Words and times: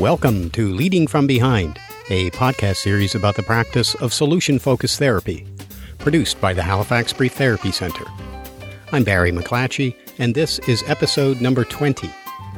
Welcome 0.00 0.48
to 0.52 0.72
Leading 0.72 1.06
from 1.06 1.26
Behind, 1.26 1.78
a 2.08 2.30
podcast 2.30 2.76
series 2.76 3.14
about 3.14 3.34
the 3.34 3.42
practice 3.42 3.94
of 3.96 4.14
solution 4.14 4.58
focused 4.58 4.98
therapy, 4.98 5.46
produced 5.98 6.40
by 6.40 6.54
the 6.54 6.62
Halifax 6.62 7.12
Brief 7.12 7.34
Therapy 7.34 7.70
Center. 7.70 8.06
I'm 8.92 9.04
Barry 9.04 9.30
McClatchy, 9.30 9.94
and 10.16 10.34
this 10.34 10.58
is 10.60 10.82
episode 10.86 11.42
number 11.42 11.66
20 11.66 12.08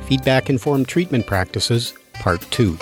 Feedback 0.02 0.50
Informed 0.50 0.86
Treatment 0.86 1.26
Practices, 1.26 1.94
Part 2.12 2.42
2. 2.52 2.78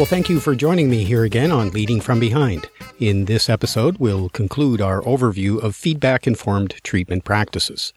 Well, 0.00 0.06
thank 0.06 0.30
you 0.30 0.40
for 0.40 0.54
joining 0.54 0.88
me 0.88 1.04
here 1.04 1.24
again 1.24 1.52
on 1.52 1.72
Leading 1.72 2.00
from 2.00 2.18
Behind. 2.18 2.66
In 2.98 3.26
this 3.26 3.50
episode, 3.50 3.98
we'll 3.98 4.30
conclude 4.30 4.80
our 4.80 5.02
overview 5.02 5.62
of 5.62 5.76
feedback 5.76 6.26
informed 6.26 6.82
treatment 6.82 7.22
practices. 7.24 7.92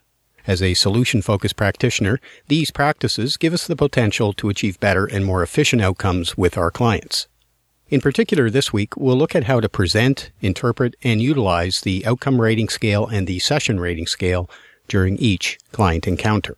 As 0.45 0.61
a 0.61 0.73
solution 0.73 1.21
focused 1.21 1.55
practitioner, 1.55 2.19
these 2.49 2.71
practices 2.71 3.37
give 3.37 3.53
us 3.53 3.65
the 3.65 3.77
potential 3.77 4.33
to 4.33 4.49
achieve 4.49 4.81
better 4.81 5.05
and 5.05 5.23
more 5.23 5.41
efficient 5.41 5.81
outcomes 5.81 6.35
with 6.37 6.57
our 6.57 6.69
clients. 6.69 7.29
In 7.87 8.01
particular, 8.01 8.49
this 8.49 8.73
week, 8.73 8.97
we'll 8.97 9.15
look 9.15 9.33
at 9.33 9.45
how 9.45 9.61
to 9.61 9.69
present, 9.69 10.29
interpret, 10.41 10.97
and 11.03 11.21
utilize 11.21 11.79
the 11.79 12.05
outcome 12.05 12.41
rating 12.41 12.67
scale 12.67 13.07
and 13.07 13.27
the 13.27 13.39
session 13.39 13.79
rating 13.79 14.07
scale 14.07 14.49
during 14.89 15.15
each 15.19 15.57
client 15.71 16.05
encounter. 16.05 16.57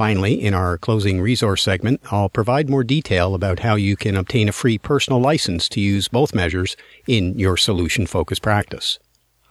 Finally, 0.00 0.42
in 0.42 0.54
our 0.54 0.78
closing 0.78 1.20
resource 1.20 1.62
segment, 1.62 2.00
I'll 2.10 2.30
provide 2.30 2.70
more 2.70 2.82
detail 2.82 3.34
about 3.34 3.58
how 3.58 3.74
you 3.74 3.96
can 3.96 4.16
obtain 4.16 4.48
a 4.48 4.52
free 4.52 4.78
personal 4.78 5.20
license 5.20 5.68
to 5.68 5.78
use 5.78 6.08
both 6.08 6.34
measures 6.34 6.74
in 7.06 7.38
your 7.38 7.58
solution 7.58 8.06
focused 8.06 8.40
practice. 8.40 8.98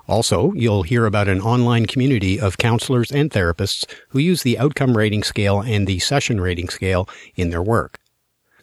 Also, 0.08 0.52
you'll 0.54 0.82
hear 0.82 1.06
about 1.06 1.28
an 1.28 1.40
online 1.40 1.86
community 1.86 2.40
of 2.40 2.58
counselors 2.58 3.12
and 3.12 3.30
therapists 3.30 3.86
who 4.08 4.18
use 4.18 4.42
the 4.42 4.58
outcome 4.58 4.98
rating 4.98 5.22
scale 5.22 5.62
and 5.62 5.86
the 5.86 6.00
session 6.00 6.42
rating 6.42 6.70
scale 6.70 7.08
in 7.36 7.52
their 7.52 7.62
work. 7.62 8.00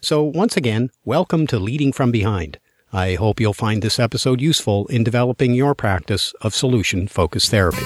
So 0.01 0.21
once 0.23 0.57
again, 0.57 0.89
welcome 1.05 1.47
to 1.47 1.57
Leading 1.57 1.93
from 1.93 2.11
Behind. 2.11 2.59
I 2.91 3.13
hope 3.13 3.39
you'll 3.39 3.53
find 3.53 3.81
this 3.81 3.97
episode 3.97 4.41
useful 4.41 4.87
in 4.87 5.05
developing 5.05 5.53
your 5.53 5.73
practice 5.73 6.33
of 6.41 6.53
solution 6.53 7.07
focused 7.07 7.49
therapy. 7.49 7.85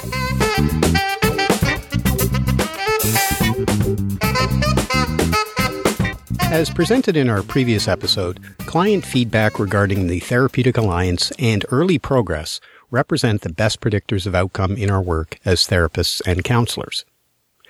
As 6.51 6.69
presented 6.69 7.15
in 7.15 7.29
our 7.29 7.43
previous 7.43 7.87
episode, 7.87 8.43
client 8.57 9.05
feedback 9.05 9.57
regarding 9.57 10.07
the 10.07 10.19
therapeutic 10.19 10.75
alliance 10.75 11.31
and 11.39 11.63
early 11.71 11.97
progress 11.97 12.59
represent 12.89 13.39
the 13.39 13.53
best 13.53 13.79
predictors 13.79 14.27
of 14.27 14.35
outcome 14.35 14.75
in 14.75 14.91
our 14.91 15.01
work 15.01 15.39
as 15.45 15.65
therapists 15.65 16.21
and 16.27 16.43
counselors. 16.43 17.05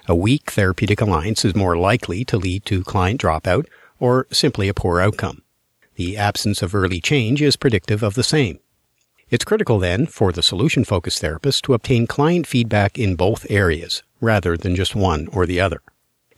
A 0.08 0.16
weak 0.16 0.50
therapeutic 0.50 1.00
alliance 1.00 1.46
is 1.46 1.54
more 1.54 1.78
likely 1.78 2.26
to 2.26 2.38
lead 2.38 2.66
to 2.66 2.84
client 2.84 3.22
dropout 3.22 3.68
or 4.00 4.26
simply 4.32 4.68
a 4.68 4.74
poor 4.74 5.00
outcome. 5.00 5.44
The 5.94 6.18
absence 6.18 6.64
of 6.64 6.74
early 6.74 7.00
change 7.00 7.40
is 7.40 7.58
predictive 7.58 8.02
of 8.02 8.16
the 8.16 8.24
same. 8.24 8.58
It's 9.30 9.46
critical 9.46 9.78
then 9.78 10.08
for 10.08 10.32
the 10.32 10.42
solution 10.42 10.86
focused 10.86 11.20
therapist 11.20 11.64
to 11.66 11.76
obtain 11.76 12.08
client 12.08 12.48
feedback 12.48 12.98
in 12.98 13.16
both 13.16 13.46
areas 13.48 14.02
rather 14.20 14.58
than 14.58 14.76
just 14.76 14.96
one 14.96 15.28
or 15.28 15.46
the 15.46 15.60
other. 15.60 15.84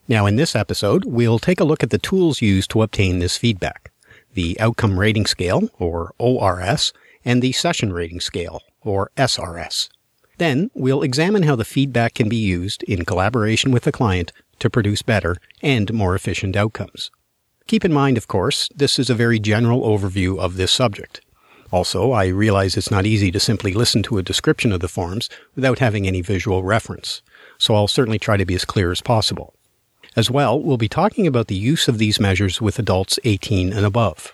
Now, 0.07 0.25
in 0.25 0.35
this 0.35 0.53
episode, 0.53 1.05
we'll 1.05 1.39
take 1.39 1.61
a 1.61 1.63
look 1.63 1.81
at 1.81 1.89
the 1.89 1.97
tools 1.97 2.41
used 2.41 2.69
to 2.71 2.81
obtain 2.81 3.19
this 3.19 3.37
feedback 3.37 3.89
the 4.33 4.59
Outcome 4.59 4.99
Rating 4.99 5.27
Scale, 5.27 5.69
or 5.77 6.13
ORS, 6.17 6.91
and 7.23 7.41
the 7.41 7.51
Session 7.51 7.93
Rating 7.93 8.19
Scale, 8.19 8.61
or 8.81 9.11
SRS. 9.15 9.89
Then, 10.39 10.71
we'll 10.73 11.03
examine 11.03 11.43
how 11.43 11.55
the 11.55 11.63
feedback 11.63 12.15
can 12.15 12.27
be 12.27 12.35
used 12.35 12.81
in 12.83 13.05
collaboration 13.05 13.71
with 13.71 13.83
the 13.83 13.91
client 13.91 14.33
to 14.59 14.69
produce 14.71 15.03
better 15.03 15.37
and 15.61 15.93
more 15.93 16.15
efficient 16.15 16.55
outcomes. 16.55 17.11
Keep 17.67 17.85
in 17.85 17.93
mind, 17.93 18.17
of 18.17 18.27
course, 18.27 18.69
this 18.75 18.97
is 18.99 19.09
a 19.09 19.15
very 19.15 19.39
general 19.39 19.83
overview 19.83 20.39
of 20.39 20.57
this 20.57 20.71
subject. 20.71 21.21
Also, 21.71 22.11
I 22.11 22.27
realize 22.27 22.75
it's 22.75 22.91
not 22.91 23.05
easy 23.05 23.31
to 23.31 23.39
simply 23.39 23.73
listen 23.73 24.03
to 24.03 24.17
a 24.17 24.23
description 24.23 24.73
of 24.73 24.81
the 24.81 24.89
forms 24.89 25.29
without 25.55 25.79
having 25.79 26.07
any 26.07 26.21
visual 26.21 26.63
reference, 26.63 27.21
so 27.57 27.73
I'll 27.75 27.87
certainly 27.87 28.19
try 28.19 28.35
to 28.35 28.45
be 28.45 28.55
as 28.55 28.65
clear 28.65 28.91
as 28.91 28.99
possible. 28.99 29.53
As 30.15 30.29
well, 30.29 30.59
we'll 30.59 30.77
be 30.77 30.87
talking 30.87 31.25
about 31.25 31.47
the 31.47 31.55
use 31.55 31.87
of 31.87 31.97
these 31.97 32.19
measures 32.19 32.61
with 32.61 32.77
adults 32.77 33.17
18 33.23 33.73
and 33.73 33.85
above. 33.85 34.33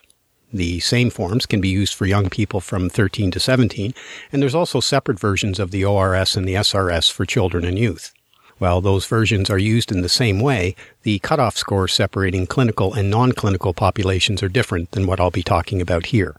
The 0.51 0.79
same 0.81 1.09
forms 1.09 1.45
can 1.45 1.61
be 1.61 1.69
used 1.69 1.93
for 1.93 2.05
young 2.05 2.29
people 2.29 2.59
from 2.59 2.89
13 2.89 3.31
to 3.31 3.39
17, 3.39 3.93
and 4.31 4.41
there's 4.41 4.55
also 4.55 4.79
separate 4.79 5.19
versions 5.19 5.59
of 5.59 5.71
the 5.71 5.85
ORS 5.85 6.35
and 6.35 6.47
the 6.47 6.55
SRS 6.55 7.11
for 7.11 7.25
children 7.25 7.63
and 7.63 7.79
youth. 7.79 8.13
While 8.57 8.81
those 8.81 9.05
versions 9.05 9.49
are 9.49 9.57
used 9.57 9.89
in 9.89 10.01
the 10.01 10.09
same 10.09 10.41
way, 10.41 10.75
the 11.03 11.19
cutoff 11.19 11.55
scores 11.55 11.93
separating 11.93 12.45
clinical 12.45 12.93
and 12.93 13.09
non-clinical 13.09 13.73
populations 13.73 14.43
are 14.43 14.49
different 14.49 14.91
than 14.91 15.07
what 15.07 15.21
I'll 15.21 15.31
be 15.31 15.43
talking 15.43 15.81
about 15.81 16.07
here. 16.07 16.35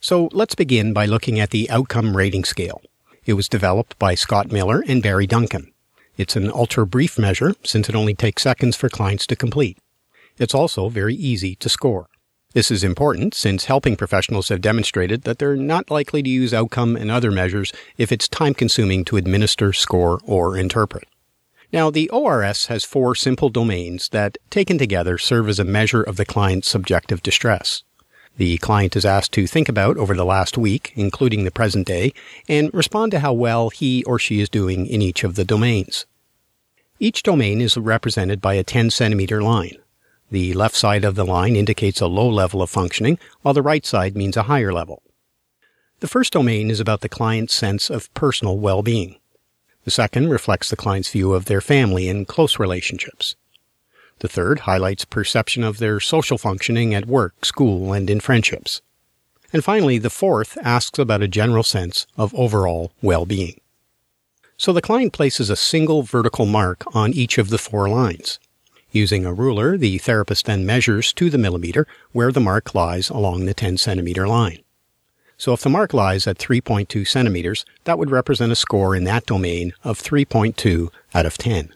So 0.00 0.28
let's 0.32 0.56
begin 0.56 0.92
by 0.92 1.06
looking 1.06 1.38
at 1.38 1.50
the 1.50 1.70
outcome 1.70 2.16
rating 2.16 2.42
scale. 2.42 2.82
It 3.24 3.34
was 3.34 3.48
developed 3.48 3.96
by 4.00 4.16
Scott 4.16 4.50
Miller 4.50 4.82
and 4.88 5.00
Barry 5.00 5.28
Duncan. 5.28 5.72
It's 6.18 6.34
an 6.34 6.50
ultra 6.50 6.84
brief 6.84 7.16
measure 7.16 7.54
since 7.62 7.88
it 7.88 7.94
only 7.94 8.12
takes 8.12 8.42
seconds 8.42 8.74
for 8.74 8.88
clients 8.88 9.24
to 9.28 9.36
complete. 9.36 9.78
It's 10.36 10.54
also 10.54 10.88
very 10.88 11.14
easy 11.14 11.54
to 11.54 11.68
score. 11.68 12.08
This 12.54 12.72
is 12.72 12.82
important 12.82 13.34
since 13.34 13.66
helping 13.66 13.94
professionals 13.94 14.48
have 14.48 14.60
demonstrated 14.60 15.22
that 15.22 15.38
they're 15.38 15.54
not 15.54 15.92
likely 15.92 16.24
to 16.24 16.28
use 16.28 16.52
outcome 16.52 16.96
and 16.96 17.08
other 17.08 17.30
measures 17.30 17.72
if 17.96 18.10
it's 18.10 18.26
time 18.26 18.52
consuming 18.52 19.04
to 19.04 19.16
administer, 19.16 19.72
score, 19.72 20.18
or 20.24 20.56
interpret. 20.56 21.04
Now, 21.72 21.88
the 21.88 22.10
ORS 22.10 22.66
has 22.66 22.84
four 22.84 23.14
simple 23.14 23.48
domains 23.48 24.08
that, 24.08 24.38
taken 24.50 24.76
together, 24.76 25.18
serve 25.18 25.48
as 25.48 25.60
a 25.60 25.64
measure 25.64 26.02
of 26.02 26.16
the 26.16 26.24
client's 26.24 26.68
subjective 26.68 27.22
distress. 27.22 27.84
The 28.38 28.56
client 28.58 28.94
is 28.94 29.04
asked 29.04 29.32
to 29.32 29.48
think 29.48 29.68
about 29.68 29.96
over 29.96 30.14
the 30.14 30.24
last 30.24 30.56
week, 30.56 30.92
including 30.94 31.42
the 31.42 31.50
present 31.50 31.88
day, 31.88 32.12
and 32.48 32.72
respond 32.72 33.10
to 33.10 33.18
how 33.18 33.32
well 33.32 33.68
he 33.68 34.04
or 34.04 34.20
she 34.20 34.40
is 34.40 34.48
doing 34.48 34.86
in 34.86 35.02
each 35.02 35.24
of 35.24 35.34
the 35.34 35.44
domains. 35.44 36.06
Each 37.00 37.24
domain 37.24 37.60
is 37.60 37.76
represented 37.76 38.40
by 38.40 38.54
a 38.54 38.62
10 38.62 38.90
centimeter 38.90 39.42
line. 39.42 39.76
The 40.30 40.52
left 40.52 40.76
side 40.76 41.04
of 41.04 41.16
the 41.16 41.24
line 41.24 41.56
indicates 41.56 42.00
a 42.00 42.06
low 42.06 42.28
level 42.28 42.62
of 42.62 42.70
functioning, 42.70 43.18
while 43.42 43.54
the 43.54 43.62
right 43.62 43.84
side 43.84 44.16
means 44.16 44.36
a 44.36 44.44
higher 44.44 44.72
level. 44.72 45.02
The 45.98 46.08
first 46.08 46.32
domain 46.32 46.70
is 46.70 46.78
about 46.78 47.00
the 47.00 47.08
client's 47.08 47.54
sense 47.54 47.90
of 47.90 48.12
personal 48.14 48.56
well-being. 48.56 49.16
The 49.82 49.90
second 49.90 50.30
reflects 50.30 50.70
the 50.70 50.76
client's 50.76 51.10
view 51.10 51.34
of 51.34 51.46
their 51.46 51.60
family 51.60 52.08
and 52.08 52.28
close 52.28 52.60
relationships. 52.60 53.34
The 54.20 54.28
third 54.28 54.60
highlights 54.60 55.04
perception 55.04 55.62
of 55.62 55.78
their 55.78 56.00
social 56.00 56.38
functioning 56.38 56.94
at 56.94 57.06
work, 57.06 57.44
school, 57.44 57.92
and 57.92 58.10
in 58.10 58.20
friendships. 58.20 58.82
And 59.52 59.64
finally, 59.64 59.98
the 59.98 60.10
fourth 60.10 60.58
asks 60.62 60.98
about 60.98 61.22
a 61.22 61.28
general 61.28 61.62
sense 61.62 62.06
of 62.16 62.34
overall 62.34 62.92
well-being. 63.00 63.60
So 64.56 64.72
the 64.72 64.82
client 64.82 65.12
places 65.12 65.50
a 65.50 65.56
single 65.56 66.02
vertical 66.02 66.44
mark 66.44 66.84
on 66.94 67.12
each 67.12 67.38
of 67.38 67.48
the 67.48 67.58
four 67.58 67.88
lines. 67.88 68.40
Using 68.90 69.24
a 69.24 69.32
ruler, 69.32 69.76
the 69.76 69.98
therapist 69.98 70.46
then 70.46 70.66
measures 70.66 71.12
to 71.12 71.30
the 71.30 71.38
millimeter 71.38 71.86
where 72.12 72.32
the 72.32 72.40
mark 72.40 72.74
lies 72.74 73.10
along 73.10 73.44
the 73.44 73.54
10 73.54 73.78
centimeter 73.78 74.26
line. 74.26 74.58
So 75.36 75.52
if 75.52 75.62
the 75.62 75.70
mark 75.70 75.94
lies 75.94 76.26
at 76.26 76.38
3.2 76.38 77.06
centimeters, 77.06 77.64
that 77.84 77.98
would 77.98 78.10
represent 78.10 78.50
a 78.50 78.56
score 78.56 78.96
in 78.96 79.04
that 79.04 79.26
domain 79.26 79.72
of 79.84 80.02
3.2 80.02 80.90
out 81.14 81.26
of 81.26 81.38
10. 81.38 81.74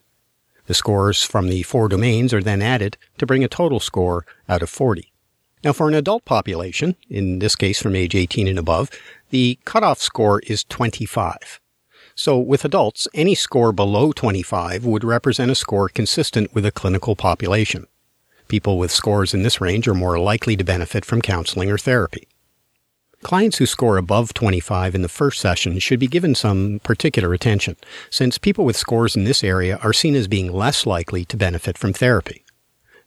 The 0.66 0.74
scores 0.74 1.22
from 1.22 1.48
the 1.48 1.62
four 1.62 1.88
domains 1.88 2.32
are 2.32 2.42
then 2.42 2.62
added 2.62 2.96
to 3.18 3.26
bring 3.26 3.42
a 3.42 3.48
total 3.48 3.80
score 3.80 4.24
out 4.48 4.62
of 4.62 4.70
40. 4.70 5.12
Now 5.64 5.72
for 5.72 5.88
an 5.88 5.94
adult 5.94 6.24
population, 6.24 6.96
in 7.08 7.38
this 7.38 7.56
case 7.56 7.80
from 7.80 7.94
age 7.94 8.14
18 8.14 8.48
and 8.48 8.58
above, 8.58 8.90
the 9.30 9.58
cutoff 9.64 10.00
score 10.00 10.40
is 10.40 10.64
25. 10.64 11.60
So 12.14 12.38
with 12.38 12.64
adults, 12.64 13.08
any 13.14 13.34
score 13.34 13.72
below 13.72 14.12
25 14.12 14.84
would 14.84 15.04
represent 15.04 15.50
a 15.50 15.54
score 15.54 15.88
consistent 15.88 16.54
with 16.54 16.66
a 16.66 16.72
clinical 16.72 17.16
population. 17.16 17.86
People 18.48 18.76
with 18.76 18.90
scores 18.90 19.32
in 19.32 19.42
this 19.42 19.60
range 19.60 19.88
are 19.88 19.94
more 19.94 20.18
likely 20.18 20.56
to 20.56 20.64
benefit 20.64 21.04
from 21.04 21.22
counseling 21.22 21.70
or 21.70 21.78
therapy. 21.78 22.28
Clients 23.22 23.58
who 23.58 23.66
score 23.66 23.98
above 23.98 24.34
25 24.34 24.96
in 24.96 25.02
the 25.02 25.08
first 25.08 25.40
session 25.40 25.78
should 25.78 26.00
be 26.00 26.08
given 26.08 26.34
some 26.34 26.80
particular 26.82 27.32
attention, 27.32 27.76
since 28.10 28.36
people 28.36 28.64
with 28.64 28.76
scores 28.76 29.14
in 29.14 29.22
this 29.22 29.44
area 29.44 29.78
are 29.82 29.92
seen 29.92 30.16
as 30.16 30.26
being 30.26 30.52
less 30.52 30.86
likely 30.86 31.24
to 31.26 31.36
benefit 31.36 31.78
from 31.78 31.92
therapy. 31.92 32.44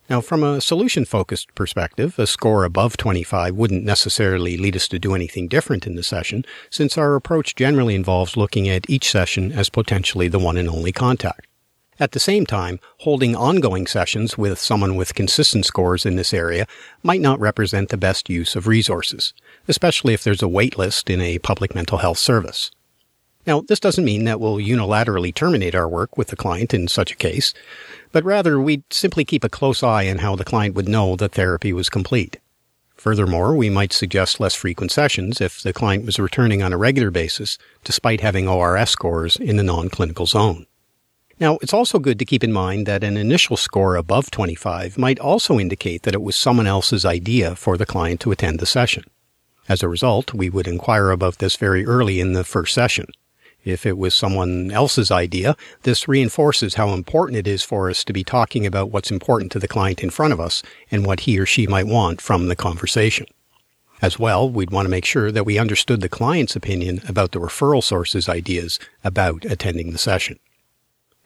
Now, 0.08 0.22
from 0.22 0.42
a 0.42 0.60
solution 0.60 1.04
focused 1.04 1.54
perspective, 1.54 2.18
a 2.18 2.26
score 2.26 2.64
above 2.64 2.96
25 2.96 3.54
wouldn't 3.54 3.84
necessarily 3.84 4.56
lead 4.56 4.74
us 4.74 4.88
to 4.88 4.98
do 4.98 5.14
anything 5.14 5.48
different 5.48 5.86
in 5.86 5.96
the 5.96 6.02
session, 6.02 6.46
since 6.70 6.96
our 6.96 7.14
approach 7.14 7.54
generally 7.54 7.94
involves 7.94 8.38
looking 8.38 8.68
at 8.68 8.88
each 8.88 9.10
session 9.10 9.52
as 9.52 9.68
potentially 9.68 10.28
the 10.28 10.38
one 10.38 10.56
and 10.56 10.68
only 10.68 10.92
contact. 10.92 11.46
At 11.98 12.12
the 12.12 12.20
same 12.20 12.44
time, 12.44 12.78
holding 12.98 13.34
ongoing 13.34 13.86
sessions 13.86 14.36
with 14.36 14.58
someone 14.58 14.96
with 14.96 15.14
consistent 15.14 15.64
scores 15.64 16.04
in 16.04 16.16
this 16.16 16.34
area 16.34 16.66
might 17.02 17.22
not 17.22 17.40
represent 17.40 17.88
the 17.88 17.96
best 17.96 18.28
use 18.28 18.54
of 18.54 18.66
resources, 18.66 19.32
especially 19.66 20.12
if 20.12 20.22
there's 20.22 20.42
a 20.42 20.48
wait 20.48 20.76
list 20.76 21.08
in 21.08 21.22
a 21.22 21.38
public 21.38 21.74
mental 21.74 21.98
health 21.98 22.18
service. 22.18 22.70
Now, 23.46 23.62
this 23.62 23.80
doesn't 23.80 24.04
mean 24.04 24.24
that 24.24 24.40
we'll 24.40 24.56
unilaterally 24.56 25.34
terminate 25.34 25.74
our 25.74 25.88
work 25.88 26.18
with 26.18 26.28
the 26.28 26.36
client 26.36 26.74
in 26.74 26.88
such 26.88 27.12
a 27.12 27.16
case, 27.16 27.54
but 28.12 28.24
rather 28.24 28.60
we'd 28.60 28.82
simply 28.90 29.24
keep 29.24 29.44
a 29.44 29.48
close 29.48 29.82
eye 29.82 30.10
on 30.10 30.18
how 30.18 30.36
the 30.36 30.44
client 30.44 30.74
would 30.74 30.88
know 30.88 31.16
that 31.16 31.32
therapy 31.32 31.72
was 31.72 31.88
complete. 31.88 32.38
Furthermore, 32.96 33.54
we 33.54 33.70
might 33.70 33.92
suggest 33.92 34.40
less 34.40 34.54
frequent 34.54 34.90
sessions 34.90 35.40
if 35.40 35.62
the 35.62 35.72
client 35.72 36.04
was 36.04 36.18
returning 36.18 36.62
on 36.62 36.72
a 36.72 36.78
regular 36.78 37.10
basis, 37.10 37.56
despite 37.84 38.20
having 38.20 38.48
ORS 38.48 38.90
scores 38.90 39.36
in 39.36 39.56
the 39.56 39.62
non-clinical 39.62 40.26
zone. 40.26 40.66
Now, 41.38 41.58
it's 41.60 41.74
also 41.74 41.98
good 41.98 42.18
to 42.18 42.24
keep 42.24 42.42
in 42.42 42.52
mind 42.52 42.86
that 42.86 43.04
an 43.04 43.18
initial 43.18 43.58
score 43.58 43.96
above 43.96 44.30
25 44.30 44.96
might 44.96 45.18
also 45.18 45.58
indicate 45.58 46.02
that 46.02 46.14
it 46.14 46.22
was 46.22 46.34
someone 46.34 46.66
else's 46.66 47.04
idea 47.04 47.54
for 47.54 47.76
the 47.76 47.84
client 47.84 48.20
to 48.20 48.32
attend 48.32 48.58
the 48.58 48.64
session. 48.64 49.04
As 49.68 49.82
a 49.82 49.88
result, 49.88 50.32
we 50.32 50.48
would 50.48 50.66
inquire 50.66 51.10
about 51.10 51.38
this 51.38 51.56
very 51.56 51.84
early 51.84 52.20
in 52.20 52.32
the 52.32 52.44
first 52.44 52.72
session. 52.72 53.06
If 53.64 53.84
it 53.84 53.98
was 53.98 54.14
someone 54.14 54.70
else's 54.70 55.10
idea, 55.10 55.56
this 55.82 56.08
reinforces 56.08 56.76
how 56.76 56.90
important 56.90 57.36
it 57.36 57.48
is 57.48 57.62
for 57.62 57.90
us 57.90 58.02
to 58.04 58.14
be 58.14 58.24
talking 58.24 58.64
about 58.64 58.90
what's 58.90 59.10
important 59.10 59.52
to 59.52 59.58
the 59.58 59.68
client 59.68 60.02
in 60.02 60.10
front 60.10 60.32
of 60.32 60.40
us 60.40 60.62
and 60.90 61.04
what 61.04 61.20
he 61.20 61.38
or 61.38 61.44
she 61.44 61.66
might 61.66 61.86
want 61.86 62.22
from 62.22 62.46
the 62.46 62.56
conversation. 62.56 63.26
As 64.00 64.18
well, 64.18 64.48
we'd 64.48 64.70
want 64.70 64.86
to 64.86 64.90
make 64.90 65.04
sure 65.04 65.32
that 65.32 65.44
we 65.44 65.58
understood 65.58 66.00
the 66.00 66.08
client's 66.08 66.56
opinion 66.56 67.02
about 67.08 67.32
the 67.32 67.40
referral 67.40 67.82
source's 67.82 68.28
ideas 68.28 68.78
about 69.04 69.44
attending 69.44 69.90
the 69.90 69.98
session. 69.98 70.38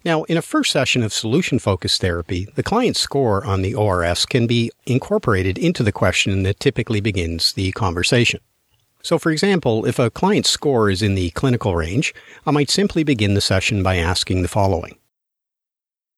Now, 0.03 0.23
in 0.25 0.39
a 0.39 0.43
first 0.43 0.73
session 0.73 1.03
of 1.03 1.13
solution 1.13 1.59
focused 1.59 2.01
therapy, 2.01 2.49
the 2.55 2.63
client's 2.63 3.01
score 3.01 3.45
on 3.45 3.61
the 3.61 3.75
ORS 3.75 4.25
can 4.25 4.47
be 4.47 4.71
incorporated 4.87 5.59
into 5.59 5.83
the 5.83 5.93
question 5.93 6.43
that 6.45 6.59
typically 6.59 7.03
begins 7.03 7.53
the 7.53 7.71
conversation. 7.73 8.41
So, 9.03 9.19
for 9.19 9.31
example, 9.31 9.85
if 9.85 9.99
a 9.99 10.11
client's 10.11 10.49
score 10.49 10.89
is 10.89 11.03
in 11.03 11.17
the 11.17 11.31
clinical 11.31 11.77
range, 11.77 12.15
I 12.47 12.51
might 12.51 12.71
simply 12.71 13.05
begin 13.05 13.35
the 13.35 13.41
session 13.43 13.83
by 13.83 13.97
asking 13.97 14.41
the 14.41 14.49
following. 14.49 14.97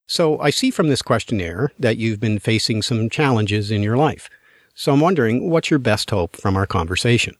So, 0.06 0.38
I 0.38 0.50
see 0.50 0.70
from 0.70 0.88
this 0.88 1.02
questionnaire 1.02 1.72
that 1.78 1.96
you've 1.96 2.20
been 2.20 2.38
facing 2.38 2.82
some 2.82 3.10
challenges 3.10 3.70
in 3.72 3.82
your 3.82 3.96
life. 3.96 4.30
So, 4.74 4.92
I'm 4.92 5.00
wondering 5.00 5.50
what's 5.50 5.70
your 5.70 5.80
best 5.80 6.10
hope 6.10 6.36
from 6.36 6.56
our 6.56 6.66
conversation? 6.66 7.36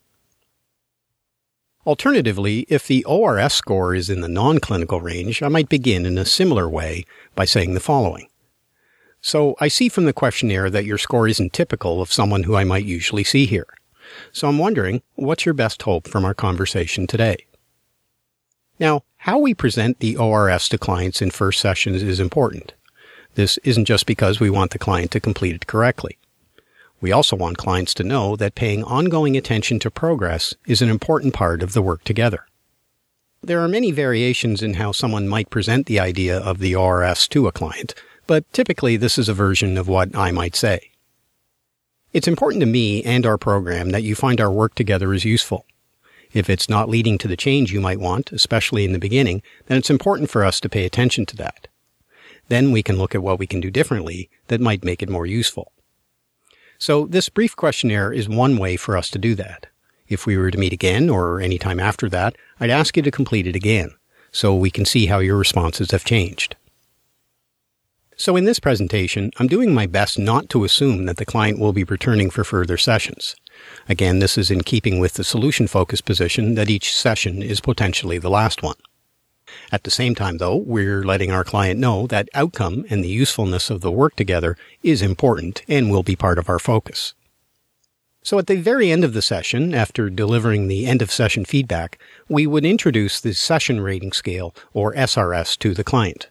Alternatively, 1.87 2.65
if 2.69 2.87
the 2.87 3.05
ORS 3.05 3.53
score 3.53 3.95
is 3.95 4.09
in 4.09 4.21
the 4.21 4.29
non-clinical 4.29 5.01
range, 5.01 5.43
I 5.43 5.49
might 5.49 5.69
begin 5.69 6.07
in 6.07 6.17
a 6.17 6.25
similar 6.25 6.69
way 6.69 7.05
by 7.35 7.45
saying 7.45 7.75
the 7.75 7.81
following. 7.81 8.29
So, 9.21 9.57
I 9.61 9.69
see 9.69 9.89
from 9.89 10.05
the 10.05 10.13
questionnaire 10.13 10.71
that 10.71 10.85
your 10.85 10.99
score 10.99 11.29
isn't 11.29 11.53
typical 11.53 12.01
of 12.01 12.13
someone 12.13 12.45
who 12.45 12.57
I 12.57 12.65
might 12.65 12.85
usually 12.85 13.25
see 13.25 13.47
here. 13.47 13.67
So 14.33 14.49
I'm 14.49 14.59
wondering, 14.59 15.03
what's 15.15 15.45
your 15.45 15.55
best 15.55 15.83
hope 15.83 16.09
from 16.09 16.25
our 16.25 16.35
conversation 16.35 17.07
today? 17.07 17.47
Now, 18.79 19.05
how 19.19 19.39
we 19.39 19.55
present 19.55 20.01
the 20.01 20.17
ORS 20.17 20.69
to 20.71 20.79
clients 20.79 21.23
in 21.23 21.31
first 21.31 21.61
sessions 21.61 22.03
is 22.03 22.21
important. 22.21 22.75
This 23.35 23.59
isn't 23.59 23.85
just 23.85 24.07
because 24.07 24.41
we 24.41 24.51
want 24.51 24.73
the 24.73 24.79
client 24.79 25.11
to 25.13 25.21
complete 25.21 25.55
it 25.55 25.67
correctly. 25.67 26.19
We 27.03 27.11
also 27.11 27.35
want 27.35 27.59
clients 27.59 27.95
to 27.95 28.05
know 28.05 28.37
that 28.37 28.55
paying 28.55 28.85
ongoing 28.85 29.37
attention 29.37 29.81
to 29.81 29.91
progress 29.91 30.55
is 30.69 30.81
an 30.81 30.89
important 30.89 31.35
part 31.35 31.61
of 31.61 31.73
the 31.73 31.83
work 31.83 32.05
together. 32.05 32.47
There 33.43 33.59
are 33.59 33.67
many 33.67 33.91
variations 33.91 34.63
in 34.63 34.75
how 34.75 34.93
someone 34.93 35.27
might 35.29 35.51
present 35.51 35.87
the 35.87 35.99
idea 35.99 36.39
of 36.39 36.61
the 36.61 36.77
ORS 36.77 37.27
to 37.29 37.49
a 37.49 37.53
client, 37.53 37.97
but 38.29 38.51
typically 38.53 38.97
this 38.97 39.19
is 39.19 39.29
a 39.29 39.35
version 39.35 39.77
of 39.77 39.89
what 39.89 40.17
I 40.17 40.31
might 40.31 40.55
say. 40.55 40.93
It's 42.13 42.29
important 42.29 42.61
to 42.61 42.67
me 42.67 43.03
and 43.03 43.27
our 43.27 43.37
program 43.37 43.91
that 43.91 44.05
you 44.05 44.15
find 44.15 44.41
our 44.41 44.53
work 44.53 44.77
together 44.77 45.13
is 45.13 45.25
useful. 45.25 45.67
If 46.33 46.49
it's 46.49 46.69
not 46.69 46.89
leading 46.89 47.19
to 47.19 47.27
the 47.27 47.37
change 47.37 47.73
you 47.73 47.81
might 47.81 47.99
want, 47.99 48.31
especially 48.31 48.85
in 48.85 48.93
the 48.93 49.01
beginning, 49.01 49.43
then 49.67 49.77
it's 49.77 49.91
important 49.91 50.31
for 50.31 50.45
us 50.45 50.61
to 50.61 50.69
pay 50.69 50.85
attention 50.85 51.27
to 51.27 51.37
that. 51.39 51.67
Then 52.47 52.71
we 52.71 52.85
can 52.85 52.97
look 52.97 53.13
at 53.13 53.25
what 53.25 53.41
we 53.41 53.49
can 53.49 53.61
do 53.61 53.73
differently 53.73 54.31
that 54.47 54.61
might 54.61 54.85
make 54.85 55.03
it 55.03 55.11
more 55.11 55.27
useful. 55.27 55.73
So 56.83 57.07
this 57.07 57.29
brief 57.29 57.55
questionnaire 57.55 58.13
is 58.13 58.29
one 58.29 58.59
way 58.59 58.77
for 58.77 58.97
us 58.97 59.09
to 59.11 59.19
do 59.19 59.37
that. 59.37 59.69
If 60.09 60.27
we 60.27 60.37
were 60.37 60.51
to 60.51 60.59
meet 60.59 60.73
again 60.73 61.09
or 61.09 61.41
any 61.41 61.57
time 61.57 61.79
after 61.79 62.09
that, 62.09 62.35
I'd 62.59 62.71
ask 62.71 62.97
you 62.97 63.05
to 63.05 63.11
complete 63.13 63.47
it 63.47 63.55
again 63.55 63.93
so 64.33 64.53
we 64.53 64.69
can 64.69 64.85
see 64.85 65.07
how 65.07 65.21
your 65.21 65.37
responses 65.37 65.93
have 65.93 66.05
changed. 66.05 66.57
So 68.17 68.35
in 68.35 68.47
this 68.47 68.59
presentation, 68.59 69.31
I'm 69.37 69.47
doing 69.47 69.73
my 69.73 69.87
best 69.87 70.19
not 70.19 70.49
to 70.49 70.65
assume 70.65 71.07
that 71.07 71.19
the 71.19 71.25
client 71.25 71.61
will 71.61 71.73
be 71.73 71.85
returning 71.85 72.31
for 72.31 72.43
further 72.43 72.77
sessions. 72.77 73.37
Again, 73.89 74.19
this 74.19 74.37
is 74.37 74.51
in 74.51 74.63
keeping 74.63 74.99
with 74.99 75.13
the 75.13 75.23
solution 75.23 75.69
focused 75.69 76.05
position 76.05 76.57
that 76.57 76.69
each 76.69 76.93
session 76.93 77.45
is 77.45 77.61
potentially 77.61 78.19
the 78.19 78.29
last 78.29 78.61
one. 78.61 78.75
At 79.71 79.85
the 79.85 79.91
same 79.91 80.15
time, 80.15 80.39
though, 80.39 80.57
we're 80.57 81.03
letting 81.03 81.31
our 81.31 81.45
client 81.45 81.79
know 81.79 82.07
that 82.09 82.29
outcome 82.35 82.85
and 82.91 83.03
the 83.03 83.09
usefulness 83.09 83.71
of 83.71 83.81
the 83.81 83.91
work 83.91 84.17
together 84.17 84.57
is 84.83 85.03
important 85.03 85.63
and 85.69 85.91
will 85.91 86.03
be 86.03 86.17
part 86.17 86.39
of 86.39 86.49
our 86.49 86.59
focus. 86.59 87.15
So 88.25 88.39
at 88.39 88.47
the 88.47 88.57
very 88.57 88.93
end 88.93 89.03
of 89.03 89.15
the 89.15 89.23
session, 89.23 89.75
after 89.75 90.09
delivering 90.09 90.69
the 90.69 90.87
end 90.87 91.03
of 91.03 91.11
session 91.11 91.45
feedback, 91.45 91.99
we 92.29 92.47
would 92.47 92.65
introduce 92.65 93.21
the 93.21 93.35
session 93.35 93.81
rating 93.81 94.13
scale, 94.13 94.55
or 94.73 94.95
SRS, 94.95 95.59
to 95.59 95.75
the 95.75 95.83
client. 95.83 96.29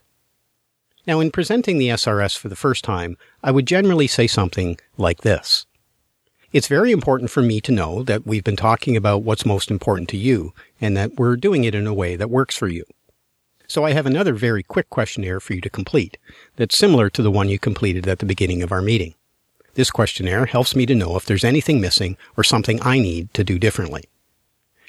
Now, 1.06 1.19
in 1.19 1.31
presenting 1.31 1.77
the 1.77 1.89
SRS 1.89 2.38
for 2.38 2.47
the 2.47 2.56
first 2.56 2.85
time, 2.85 3.18
I 3.44 3.51
would 3.51 3.65
generally 3.65 4.07
say 4.07 4.27
something 4.27 4.77
like 4.97 5.21
this. 5.21 5.65
It's 6.53 6.68
very 6.68 6.91
important 6.91 7.31
for 7.31 7.41
me 7.41 7.59
to 7.62 7.71
know 7.71 8.03
that 8.03 8.25
we've 8.25 8.44
been 8.44 8.56
talking 8.56 8.95
about 8.95 9.23
what's 9.23 9.45
most 9.45 9.71
important 9.71 10.07
to 10.09 10.18
you 10.18 10.53
and 10.79 10.95
that 10.95 11.15
we're 11.15 11.35
doing 11.35 11.63
it 11.63 11.75
in 11.75 11.88
a 11.88 11.94
way 11.94 12.15
that 12.15 12.29
works 12.29 12.56
for 12.56 12.68
you. 12.68 12.83
So 13.71 13.85
I 13.85 13.94
have 13.94 14.06
another 14.06 14.33
very 14.33 14.63
quick 14.63 14.89
questionnaire 14.89 15.39
for 15.39 15.53
you 15.53 15.62
to 15.62 15.69
complete 15.69 16.18
that's 16.57 16.77
similar 16.77 17.09
to 17.12 17.21
the 17.21 17.31
one 17.31 17.47
you 17.47 17.57
completed 17.57 18.06
at 18.06 18.19
the 18.19 18.25
beginning 18.25 18.62
of 18.62 18.73
our 18.73 18.81
meeting. 18.81 19.15
This 19.75 19.89
questionnaire 19.89 20.45
helps 20.45 20.75
me 20.75 20.85
to 20.88 20.94
know 20.94 21.15
if 21.15 21.23
there's 21.23 21.45
anything 21.45 21.79
missing 21.79 22.18
or 22.35 22.44
something 22.44 22.81
I 22.81 23.00
need 23.00 23.33
to 23.33 23.45
do 23.45 23.57
differently. 23.57 24.09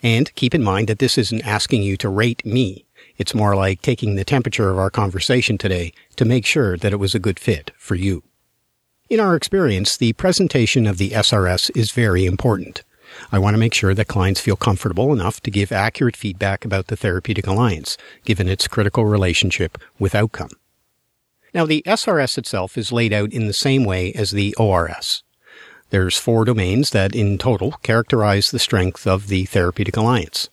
And 0.02 0.34
keep 0.34 0.52
in 0.52 0.64
mind 0.64 0.88
that 0.88 0.98
this 0.98 1.16
isn't 1.16 1.46
asking 1.46 1.84
you 1.84 1.96
to 1.98 2.08
rate 2.08 2.44
me. 2.44 2.84
It's 3.18 3.36
more 3.36 3.54
like 3.54 3.82
taking 3.82 4.16
the 4.16 4.24
temperature 4.24 4.68
of 4.68 4.78
our 4.78 4.90
conversation 4.90 5.58
today 5.58 5.92
to 6.16 6.24
make 6.24 6.44
sure 6.44 6.76
that 6.76 6.92
it 6.92 6.98
was 6.98 7.14
a 7.14 7.20
good 7.20 7.38
fit 7.38 7.70
for 7.78 7.94
you. 7.94 8.24
In 9.08 9.20
our 9.20 9.36
experience, 9.36 9.96
the 9.96 10.14
presentation 10.14 10.88
of 10.88 10.98
the 10.98 11.10
SRS 11.10 11.70
is 11.76 11.92
very 11.92 12.26
important. 12.26 12.82
I 13.30 13.38
want 13.38 13.54
to 13.54 13.58
make 13.58 13.74
sure 13.74 13.94
that 13.94 14.08
clients 14.08 14.40
feel 14.40 14.56
comfortable 14.56 15.12
enough 15.12 15.40
to 15.42 15.50
give 15.50 15.72
accurate 15.72 16.16
feedback 16.16 16.64
about 16.64 16.88
the 16.88 16.96
therapeutic 16.96 17.46
alliance, 17.46 17.96
given 18.24 18.48
its 18.48 18.68
critical 18.68 19.04
relationship 19.04 19.78
with 19.98 20.14
outcome. 20.14 20.50
Now, 21.54 21.66
the 21.66 21.82
SRS 21.86 22.38
itself 22.38 22.78
is 22.78 22.92
laid 22.92 23.12
out 23.12 23.32
in 23.32 23.46
the 23.46 23.52
same 23.52 23.84
way 23.84 24.12
as 24.12 24.30
the 24.30 24.54
ORS. 24.54 25.22
There's 25.90 26.16
four 26.16 26.46
domains 26.46 26.90
that 26.90 27.14
in 27.14 27.36
total 27.36 27.72
characterize 27.82 28.50
the 28.50 28.58
strength 28.58 29.06
of 29.06 29.28
the 29.28 29.44
therapeutic 29.44 29.96
alliance. 29.96 30.48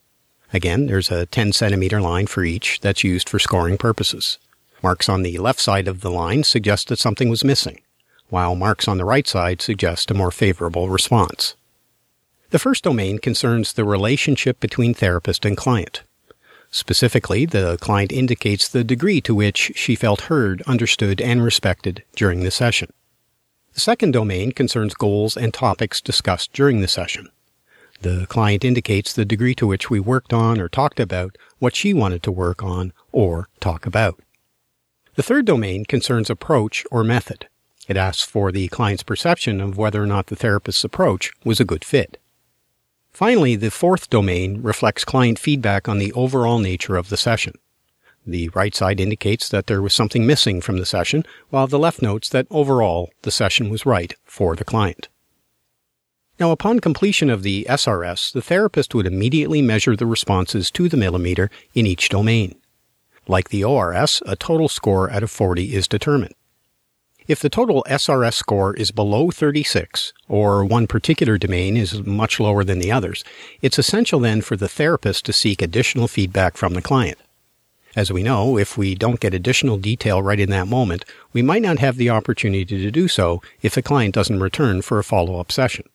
Again, 0.52 0.88
there's 0.88 1.10
a 1.10 1.28
10 1.28 1.54
centimeter 1.54 2.02
line 2.02 2.28
for 2.28 2.44
each 2.44 2.82
that's 2.82 3.04
used 3.04 3.30
for 3.30 3.40
scoring 3.40 3.78
purposes. 3.78 4.38
Marks 4.84 5.08
on 5.08 5.24
the 5.24 5.38
left 5.38 5.62
side 5.62 5.88
of 5.88 6.02
the 6.02 6.12
line 6.12 6.44
suggest 6.44 6.90
that 6.90 7.00
something 7.00 7.30
was 7.30 7.44
missing, 7.44 7.82
while 8.30 8.56
marks 8.56 8.88
on 8.88 8.98
the 8.98 9.06
right 9.06 9.28
side 9.28 9.62
suggest 9.62 10.12
a 10.12 10.14
more 10.14 10.32
favorable 10.32 10.90
response. 10.90 11.56
The 12.52 12.60
first 12.60 12.84
domain 12.84 13.20
concerns 13.20 13.74
the 13.74 13.86
relationship 13.86 14.60
between 14.60 14.96
therapist 14.96 15.46
and 15.46 15.56
client. 15.56 16.02
Specifically, 16.72 17.46
the 17.46 17.78
client 17.80 18.12
indicates 18.12 18.68
the 18.68 18.84
degree 18.84 19.22
to 19.22 19.36
which 19.36 19.72
she 19.76 19.96
felt 19.96 20.22
heard, 20.22 20.64
understood, 20.64 21.22
and 21.22 21.44
respected 21.44 22.04
during 22.16 22.44
the 22.44 22.52
session. 22.52 22.92
The 23.74 23.80
second 23.80 24.12
domain 24.12 24.52
concerns 24.52 24.96
goals 24.96 25.38
and 25.38 25.54
topics 25.54 26.02
discussed 26.02 26.52
during 26.52 26.82
the 26.82 26.88
session. 26.88 27.30
The 28.02 28.26
client 28.28 28.66
indicates 28.66 29.14
the 29.14 29.26
degree 29.26 29.54
to 29.56 29.68
which 29.68 29.92
we 29.92 30.00
worked 30.00 30.34
on 30.34 30.60
or 30.60 30.70
talked 30.70 31.00
about 31.00 31.38
what 31.60 31.76
she 31.76 31.94
wanted 31.94 32.24
to 32.24 32.32
work 32.32 32.64
on 32.64 32.94
or 33.12 33.48
talk 33.60 33.86
about. 33.86 34.20
The 35.16 35.24
third 35.24 35.46
domain 35.46 35.86
concerns 35.86 36.30
approach 36.32 36.84
or 36.90 37.04
method. 37.04 37.48
It 37.88 37.98
asks 37.98 38.24
for 38.24 38.52
the 38.52 38.70
client's 38.70 39.04
perception 39.04 39.62
of 39.62 39.78
whether 39.78 40.02
or 40.02 40.08
not 40.08 40.28
the 40.28 40.36
therapist's 40.36 40.84
approach 40.84 41.32
was 41.44 41.60
a 41.60 41.66
good 41.66 41.86
fit. 41.86 42.18
Finally, 43.20 43.58
the 43.58 43.70
fourth 43.70 44.10
domain 44.10 44.62
reflects 44.62 45.04
client 45.04 45.38
feedback 45.38 45.90
on 45.90 45.98
the 45.98 46.14
overall 46.14 46.58
nature 46.58 46.96
of 46.96 47.10
the 47.10 47.18
session. 47.18 47.52
The 48.26 48.48
right 48.56 48.74
side 48.74 49.02
indicates 49.02 49.50
that 49.50 49.68
there 49.68 49.82
was 49.82 49.94
something 49.94 50.26
missing 50.26 50.62
from 50.62 50.78
the 50.78 50.86
session, 50.86 51.26
while 51.50 51.68
the 51.68 51.78
left 51.78 52.02
notes 52.02 52.30
that 52.30 52.48
overall 52.50 53.10
the 53.24 53.30
session 53.30 53.70
was 53.70 53.86
right 53.86 54.14
for 54.24 54.56
the 54.56 54.64
client. 54.64 55.10
Now, 56.40 56.52
upon 56.52 56.80
completion 56.80 57.30
of 57.30 57.44
the 57.44 57.68
SRS, 57.70 58.32
the 58.32 58.42
therapist 58.42 58.96
would 58.96 59.06
immediately 59.06 59.62
measure 59.62 59.98
the 59.98 60.06
responses 60.06 60.72
to 60.72 60.88
the 60.88 60.96
millimeter 60.96 61.50
in 61.74 61.86
each 61.86 62.08
domain. 62.08 62.56
Like 63.28 63.50
the 63.50 63.66
ORS, 63.66 64.24
a 64.28 64.38
total 64.38 64.70
score 64.70 65.12
out 65.12 65.24
of 65.24 65.30
40 65.30 65.76
is 65.76 65.90
determined. 65.90 66.36
If 67.30 67.42
the 67.42 67.50
total 67.50 67.86
SRS 67.88 68.34
score 68.34 68.74
is 68.74 68.90
below 68.90 69.30
36, 69.30 70.14
or 70.28 70.66
one 70.66 70.88
particular 70.88 71.38
domain 71.38 71.78
is 71.78 72.04
much 72.04 72.40
lower 72.40 72.64
than 72.64 72.80
the 72.80 72.92
others, 72.92 73.24
it's 73.62 73.78
essential 73.78 74.20
then 74.20 74.42
for 74.42 74.56
the 74.56 74.68
therapist 74.68 75.26
to 75.26 75.34
seek 75.34 75.62
additional 75.62 76.08
feedback 76.08 76.58
from 76.58 76.74
the 76.74 76.82
client. 76.82 77.20
As 77.96 78.12
we 78.12 78.24
know, 78.24 78.58
if 78.58 78.80
we 78.80 78.96
don't 78.96 79.20
get 79.20 79.36
additional 79.36 79.78
detail 79.78 80.24
right 80.24 80.40
in 80.40 80.50
that 80.50 80.68
moment, 80.68 81.06
we 81.32 81.44
might 81.44 81.62
not 81.62 81.78
have 81.78 81.98
the 81.98 82.10
opportunity 82.10 82.66
to 82.66 82.90
do 82.90 83.08
so 83.08 83.44
if 83.62 83.76
the 83.76 83.84
client 83.84 84.16
doesn't 84.16 84.40
return 84.40 84.82
for 84.82 84.98
a 84.98 85.04
follow-up 85.04 85.52
session. 85.52 85.88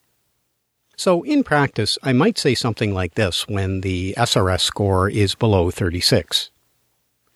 So 0.97 1.25
in 1.25 1.43
practice, 1.43 1.99
I 2.05 2.12
might 2.12 2.38
say 2.38 2.55
something 2.55 2.95
like 2.95 3.14
this 3.14 3.49
when 3.49 3.81
the 3.81 4.14
SRS 4.17 4.61
score 4.61 5.11
is 5.11 5.35
below 5.35 5.73
36. 5.73 6.50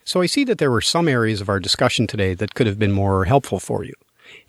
So 0.08 0.22
I 0.22 0.26
see 0.26 0.42
that 0.44 0.56
there 0.56 0.70
were 0.70 0.80
some 0.80 1.06
areas 1.06 1.42
of 1.42 1.50
our 1.50 1.60
discussion 1.60 2.06
today 2.06 2.32
that 2.32 2.54
could 2.54 2.66
have 2.66 2.78
been 2.78 2.92
more 2.92 3.26
helpful 3.26 3.60
for 3.60 3.84
you. 3.84 3.92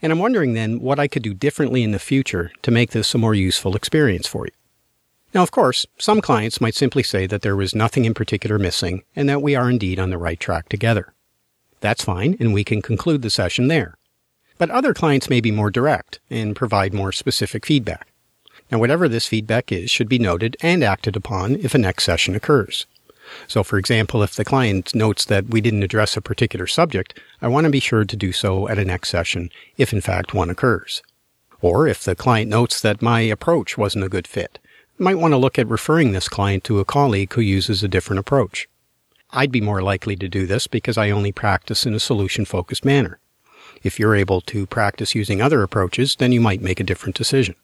And 0.02 0.10
I'm 0.10 0.20
wondering 0.20 0.54
then 0.54 0.80
what 0.80 1.00
I 1.00 1.10
could 1.10 1.22
do 1.22 1.34
differently 1.34 1.84
in 1.84 1.92
the 1.92 2.00
future 2.00 2.54
to 2.62 2.72
make 2.72 2.92
this 2.92 3.14
a 3.14 3.18
more 3.18 3.36
useful 3.36 3.76
experience 3.76 4.26
for 4.26 4.46
you. 4.46 4.54
Now, 5.34 5.44
of 5.44 5.52
course, 5.52 5.86
some 5.98 6.22
clients 6.22 6.62
might 6.62 6.76
simply 6.76 7.04
say 7.04 7.28
that 7.28 7.42
there 7.42 7.58
was 7.58 7.76
nothing 7.76 8.06
in 8.06 8.14
particular 8.14 8.58
missing 8.58 9.04
and 9.18 9.28
that 9.28 9.42
we 9.42 9.54
are 9.54 9.70
indeed 9.70 10.00
on 10.00 10.12
the 10.12 10.18
right 10.18 10.40
track 10.40 10.70
together. 10.70 11.12
That's 11.82 12.06
fine, 12.06 12.38
and 12.40 12.54
we 12.54 12.64
can 12.64 12.82
conclude 12.82 13.22
the 13.22 13.30
session 13.30 13.68
there. 13.68 13.96
But 14.58 14.70
other 14.70 14.94
clients 14.94 15.30
may 15.30 15.42
be 15.42 15.52
more 15.52 15.70
direct 15.70 16.22
and 16.30 16.56
provide 16.56 16.94
more 16.94 17.12
specific 17.12 17.66
feedback. 17.66 18.08
Now, 18.72 18.80
whatever 18.80 19.10
this 19.10 19.28
feedback 19.28 19.74
is 19.74 19.92
should 19.92 20.08
be 20.08 20.20
noted 20.20 20.56
and 20.62 20.86
acted 20.86 21.18
upon 21.18 21.58
if 21.58 21.76
a 21.76 21.78
next 21.78 22.06
session 22.06 22.34
occurs. 22.34 22.88
So, 23.48 23.64
for 23.64 23.78
example, 23.78 24.24
if 24.24 24.36
the 24.36 24.46
client 24.46 24.94
notes 24.94 25.26
that 25.26 25.50
we 25.50 25.62
didn't 25.62 25.84
address 25.84 26.18
a 26.18 26.22
particular 26.22 26.68
subject, 26.68 27.20
I 27.42 27.48
want 27.48 27.66
to 27.66 27.72
be 27.72 27.80
sure 27.80 28.06
to 28.06 28.16
do 28.16 28.32
so 28.32 28.68
at 28.68 28.80
a 28.80 28.86
next 28.86 29.10
session, 29.10 29.50
if 29.78 29.94
in 29.94 30.02
fact 30.02 30.34
one 30.34 30.50
occurs. 30.50 31.02
Or 31.62 31.88
if 31.88 32.04
the 32.04 32.16
client 32.16 32.50
notes 32.50 32.80
that 32.82 33.02
my 33.02 33.22
approach 33.22 33.78
wasn't 33.78 34.06
a 34.06 34.10
good 34.10 34.28
fit, 34.28 34.60
I 35.00 35.04
might 35.04 35.18
want 35.18 35.34
to 35.34 35.38
look 35.38 35.60
at 35.60 35.68
referring 35.68 36.12
this 36.12 36.30
client 36.30 36.64
to 36.66 36.80
a 36.80 36.86
colleague 36.86 37.34
who 37.34 37.42
uses 37.42 37.84
a 37.84 37.88
different 37.88 38.20
approach. 38.20 38.68
I'd 39.32 39.52
be 39.52 39.62
more 39.62 39.82
likely 39.82 40.16
to 40.16 40.28
do 40.28 40.48
this 40.48 40.68
because 40.68 40.98
I 40.98 41.12
only 41.12 41.32
practice 41.32 41.86
in 41.86 41.94
a 41.94 42.00
solution 42.00 42.46
focused 42.46 42.84
manner. 42.84 43.20
If 43.84 44.00
you're 44.00 44.16
able 44.16 44.42
to 44.42 44.66
practice 44.66 45.16
using 45.16 45.42
other 45.42 45.62
approaches, 45.62 46.16
then 46.18 46.32
you 46.32 46.42
might 46.42 46.62
make 46.62 46.80
a 46.80 46.84
different 46.84 47.16
decision. 47.16 47.56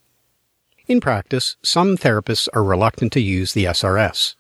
In 0.88 1.02
practice, 1.02 1.56
some 1.64 1.98
therapists 1.98 2.48
are 2.54 2.64
reluctant 2.64 3.12
to 3.14 3.20
use 3.20 3.54
the 3.54 3.66
SRS. 3.66 4.36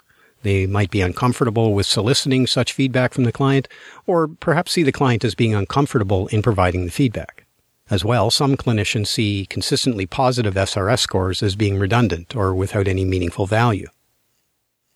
They 0.45 0.67
might 0.67 0.91
be 0.91 1.01
uncomfortable 1.01 1.73
with 1.73 1.87
soliciting 1.87 2.45
such 2.45 2.71
feedback 2.71 3.15
from 3.15 3.23
the 3.23 3.31
client, 3.31 3.67
or 4.05 4.27
perhaps 4.27 4.73
see 4.73 4.83
the 4.83 4.91
client 4.91 5.25
as 5.25 5.33
being 5.33 5.55
uncomfortable 5.55 6.27
in 6.27 6.43
providing 6.43 6.85
the 6.85 6.91
feedback. 6.91 7.47
As 7.89 8.05
well, 8.05 8.29
some 8.29 8.55
clinicians 8.55 9.07
see 9.07 9.47
consistently 9.47 10.05
positive 10.05 10.53
SRS 10.53 10.99
scores 10.99 11.41
as 11.41 11.55
being 11.55 11.79
redundant 11.79 12.35
or 12.35 12.53
without 12.53 12.87
any 12.87 13.03
meaningful 13.03 13.47
value. 13.47 13.87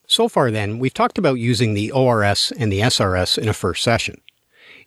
So 0.05 0.27
far 0.27 0.51
then, 0.51 0.77
we've 0.77 0.93
talked 0.93 1.17
about 1.17 1.39
using 1.39 1.73
the 1.73 1.91
ORS 1.91 2.53
and 2.59 2.71
the 2.71 2.81
SRS 2.81 3.39
in 3.39 3.49
a 3.49 3.53
first 3.53 3.83
session. 3.83 4.21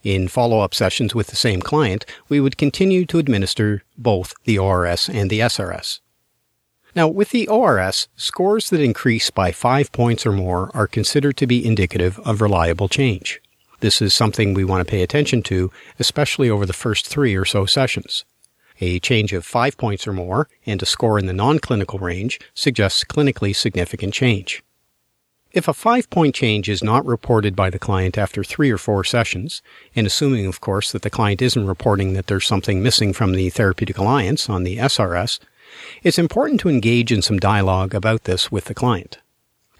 In 0.04 0.28
follow-up 0.28 0.74
sessions 0.74 1.12
with 1.12 1.26
the 1.26 1.34
same 1.34 1.60
client, 1.60 2.06
we 2.28 2.38
would 2.38 2.56
continue 2.56 3.04
to 3.06 3.18
administer 3.18 3.82
both 3.98 4.32
the 4.44 4.60
ORS 4.60 5.08
and 5.08 5.28
the 5.28 5.40
SRS. 5.40 5.98
Now, 6.94 7.08
with 7.08 7.30
the 7.30 7.48
ORS, 7.48 8.08
scores 8.16 8.68
that 8.68 8.80
increase 8.80 9.30
by 9.30 9.50
five 9.50 9.90
points 9.92 10.26
or 10.26 10.32
more 10.32 10.70
are 10.74 10.86
considered 10.86 11.38
to 11.38 11.46
be 11.46 11.64
indicative 11.64 12.18
of 12.20 12.42
reliable 12.42 12.88
change. 12.88 13.40
This 13.80 14.02
is 14.02 14.14
something 14.14 14.52
we 14.52 14.64
want 14.64 14.86
to 14.86 14.90
pay 14.90 15.02
attention 15.02 15.42
to, 15.44 15.70
especially 15.98 16.50
over 16.50 16.66
the 16.66 16.74
first 16.74 17.06
three 17.06 17.34
or 17.34 17.46
so 17.46 17.64
sessions. 17.64 18.26
A 18.80 19.00
change 19.00 19.32
of 19.32 19.46
five 19.46 19.78
points 19.78 20.06
or 20.06 20.12
more 20.12 20.48
and 20.66 20.82
a 20.82 20.86
score 20.86 21.18
in 21.18 21.26
the 21.26 21.32
non-clinical 21.32 21.98
range 21.98 22.38
suggests 22.54 23.04
clinically 23.04 23.56
significant 23.56 24.12
change. 24.12 24.62
If 25.52 25.68
a 25.68 25.74
five 25.74 26.10
point 26.10 26.34
change 26.34 26.68
is 26.68 26.82
not 26.82 27.04
reported 27.06 27.56
by 27.56 27.70
the 27.70 27.78
client 27.78 28.16
after 28.16 28.44
three 28.44 28.70
or 28.70 28.78
four 28.78 29.04
sessions, 29.04 29.62
and 29.94 30.06
assuming, 30.06 30.46
of 30.46 30.60
course, 30.60 30.92
that 30.92 31.02
the 31.02 31.10
client 31.10 31.42
isn't 31.42 31.66
reporting 31.66 32.14
that 32.14 32.26
there's 32.26 32.46
something 32.46 32.82
missing 32.82 33.12
from 33.12 33.32
the 33.32 33.50
therapeutic 33.50 33.98
alliance 33.98 34.48
on 34.48 34.62
the 34.62 34.78
SRS, 34.78 35.38
it's 36.02 36.18
important 36.18 36.60
to 36.60 36.68
engage 36.68 37.12
in 37.12 37.22
some 37.22 37.38
dialogue 37.38 37.94
about 37.94 38.24
this 38.24 38.50
with 38.50 38.64
the 38.66 38.74
client. 38.74 39.18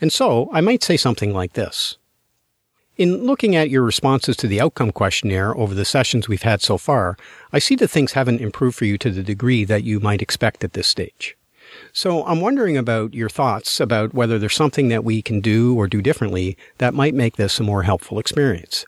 And 0.01 0.13
so, 0.13 0.51
I 0.53 0.61
might 0.61 0.83
say 0.83 0.97
something 0.97 1.33
like 1.33 1.53
this. 1.53 1.97
In 2.97 3.25
looking 3.25 3.57
at 3.57 3.71
your 3.71 3.83
responses 3.83 4.37
to 4.37 4.47
the 4.47 4.61
outcome 4.61 4.93
questionnaire 4.93 5.57
over 5.57 5.75
the 5.75 5.85
sessions 5.85 6.29
we've 6.29 6.43
had 6.43 6.61
so 6.61 6.77
far, 6.77 7.17
I 7.53 7.59
see 7.59 7.75
that 7.77 7.89
things 7.89 8.13
haven't 8.13 8.41
improved 8.41 8.77
for 8.77 8.85
you 8.85 8.99
to 8.99 9.11
the 9.11 9.23
degree 9.23 9.65
that 9.65 9.83
you 9.83 9.99
might 9.99 10.21
expect 10.21 10.63
at 10.63 10.75
this 10.75 10.89
stage. 10.89 11.37
So 11.93 12.25
I'm 12.27 12.41
wondering 12.41 12.77
about 12.77 13.15
your 13.15 13.29
thoughts 13.31 13.81
about 13.81 14.13
whether 14.13 14.39
there's 14.39 14.55
something 14.55 14.89
that 14.89 15.05
we 15.05 15.23
can 15.23 15.41
do 15.41 15.75
or 15.75 15.87
do 15.87 16.03
differently 16.03 16.57
that 16.79 16.95
might 16.95 17.15
make 17.15 17.37
this 17.37 17.59
a 17.59 17.63
more 17.63 17.83
helpful 17.83 18.19
experience. 18.19 18.85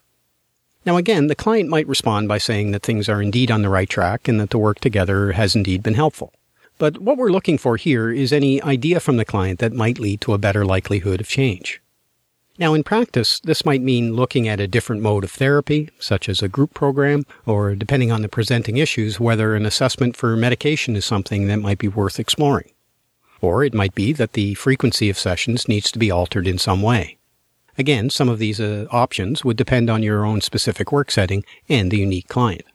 Now 0.84 0.96
again, 0.98 1.28
the 1.28 1.34
client 1.34 1.70
might 1.70 1.88
respond 1.88 2.28
by 2.28 2.38
saying 2.38 2.72
that 2.72 2.82
things 2.82 3.08
are 3.08 3.22
indeed 3.22 3.50
on 3.50 3.62
the 3.62 3.70
right 3.70 3.88
track 3.88 4.28
and 4.28 4.38
that 4.38 4.50
the 4.50 4.58
work 4.58 4.80
together 4.80 5.32
has 5.32 5.56
indeed 5.56 5.82
been 5.82 5.94
helpful. 5.94 6.32
But 6.84 6.98
what 6.98 7.16
we're 7.16 7.32
looking 7.32 7.56
for 7.56 7.78
here 7.78 8.10
is 8.10 8.30
any 8.30 8.60
idea 8.60 9.00
from 9.00 9.16
the 9.16 9.24
client 9.24 9.58
that 9.60 9.72
might 9.72 9.98
lead 9.98 10.20
to 10.20 10.34
a 10.34 10.38
better 10.38 10.66
likelihood 10.66 11.18
of 11.18 11.26
change. 11.26 11.80
Now, 12.58 12.74
in 12.74 12.84
practice, 12.84 13.40
this 13.40 13.64
might 13.64 13.80
mean 13.80 14.12
looking 14.12 14.46
at 14.48 14.60
a 14.60 14.68
different 14.68 15.00
mode 15.00 15.24
of 15.24 15.30
therapy, 15.30 15.88
such 15.98 16.28
as 16.28 16.42
a 16.42 16.46
group 16.46 16.74
program, 16.74 17.24
or 17.46 17.74
depending 17.74 18.12
on 18.12 18.20
the 18.20 18.28
presenting 18.28 18.76
issues, 18.76 19.18
whether 19.18 19.54
an 19.54 19.64
assessment 19.64 20.14
for 20.14 20.36
medication 20.36 20.94
is 20.94 21.06
something 21.06 21.46
that 21.46 21.56
might 21.56 21.78
be 21.78 21.88
worth 21.88 22.20
exploring. 22.20 22.70
Or 23.40 23.64
it 23.64 23.72
might 23.72 23.94
be 23.94 24.12
that 24.12 24.34
the 24.34 24.52
frequency 24.52 25.08
of 25.08 25.18
sessions 25.18 25.66
needs 25.66 25.90
to 25.90 25.98
be 25.98 26.10
altered 26.10 26.46
in 26.46 26.58
some 26.58 26.82
way. 26.82 27.16
Again, 27.78 28.10
some 28.10 28.28
of 28.28 28.38
these 28.38 28.60
uh, 28.60 28.88
options 28.90 29.42
would 29.42 29.56
depend 29.56 29.88
on 29.88 30.02
your 30.02 30.26
own 30.26 30.42
specific 30.42 30.92
work 30.92 31.10
setting 31.10 31.46
and 31.66 31.90
the 31.90 32.00
unique 32.00 32.28
client. 32.28 32.66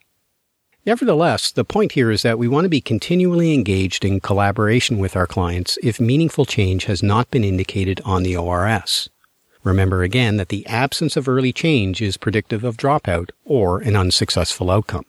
Nevertheless, 0.86 1.51
the 1.51 1.65
point 1.65 1.91
here 1.91 2.09
is 2.09 2.21
that 2.21 2.39
we 2.39 2.48
want 2.48 2.65
to 2.65 2.69
be 2.69 2.81
continually 2.81 3.53
engaged 3.53 4.05
in 4.05 4.21
collaboration 4.21 4.98
with 4.98 5.15
our 5.15 5.27
clients 5.27 5.77
if 5.83 6.00
meaningful 6.00 6.45
change 6.45 6.86
has 6.86 7.03
not 7.03 7.29
been 7.29 7.43
indicated 7.43 8.01
on 8.05 8.24
the 8.24 8.36
ORS. 8.36 9.09
Remember 9.63 10.03
again 10.03 10.38
that 10.38 10.50
the 10.50 10.65
absence 10.67 11.17
of 11.17 11.27
early 11.27 11.51
change 11.51 12.01
is 12.01 12.15
predictive 12.15 12.63
of 12.63 12.77
dropout 12.77 13.31
or 13.43 13.79
an 13.79 13.95
unsuccessful 13.95 14.71
outcome. 14.71 15.05